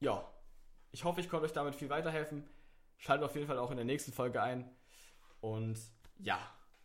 Ja, 0.00 0.30
ich 0.90 1.04
hoffe, 1.04 1.22
ich 1.22 1.30
konnte 1.30 1.46
euch 1.46 1.54
damit 1.54 1.76
viel 1.76 1.88
weiterhelfen. 1.88 2.46
Schaltet 2.98 3.24
auf 3.24 3.34
jeden 3.34 3.46
Fall 3.46 3.58
auch 3.58 3.70
in 3.70 3.78
der 3.78 3.86
nächsten 3.86 4.12
Folge 4.12 4.42
ein. 4.42 4.70
Und 5.40 5.78
ja, 6.18 6.38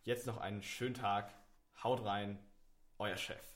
jetzt 0.04 0.26
noch 0.26 0.38
einen 0.38 0.62
schönen 0.62 0.94
Tag. 0.94 1.34
Haut 1.82 2.02
rein, 2.02 2.38
euer 2.96 3.18
Chef. 3.18 3.53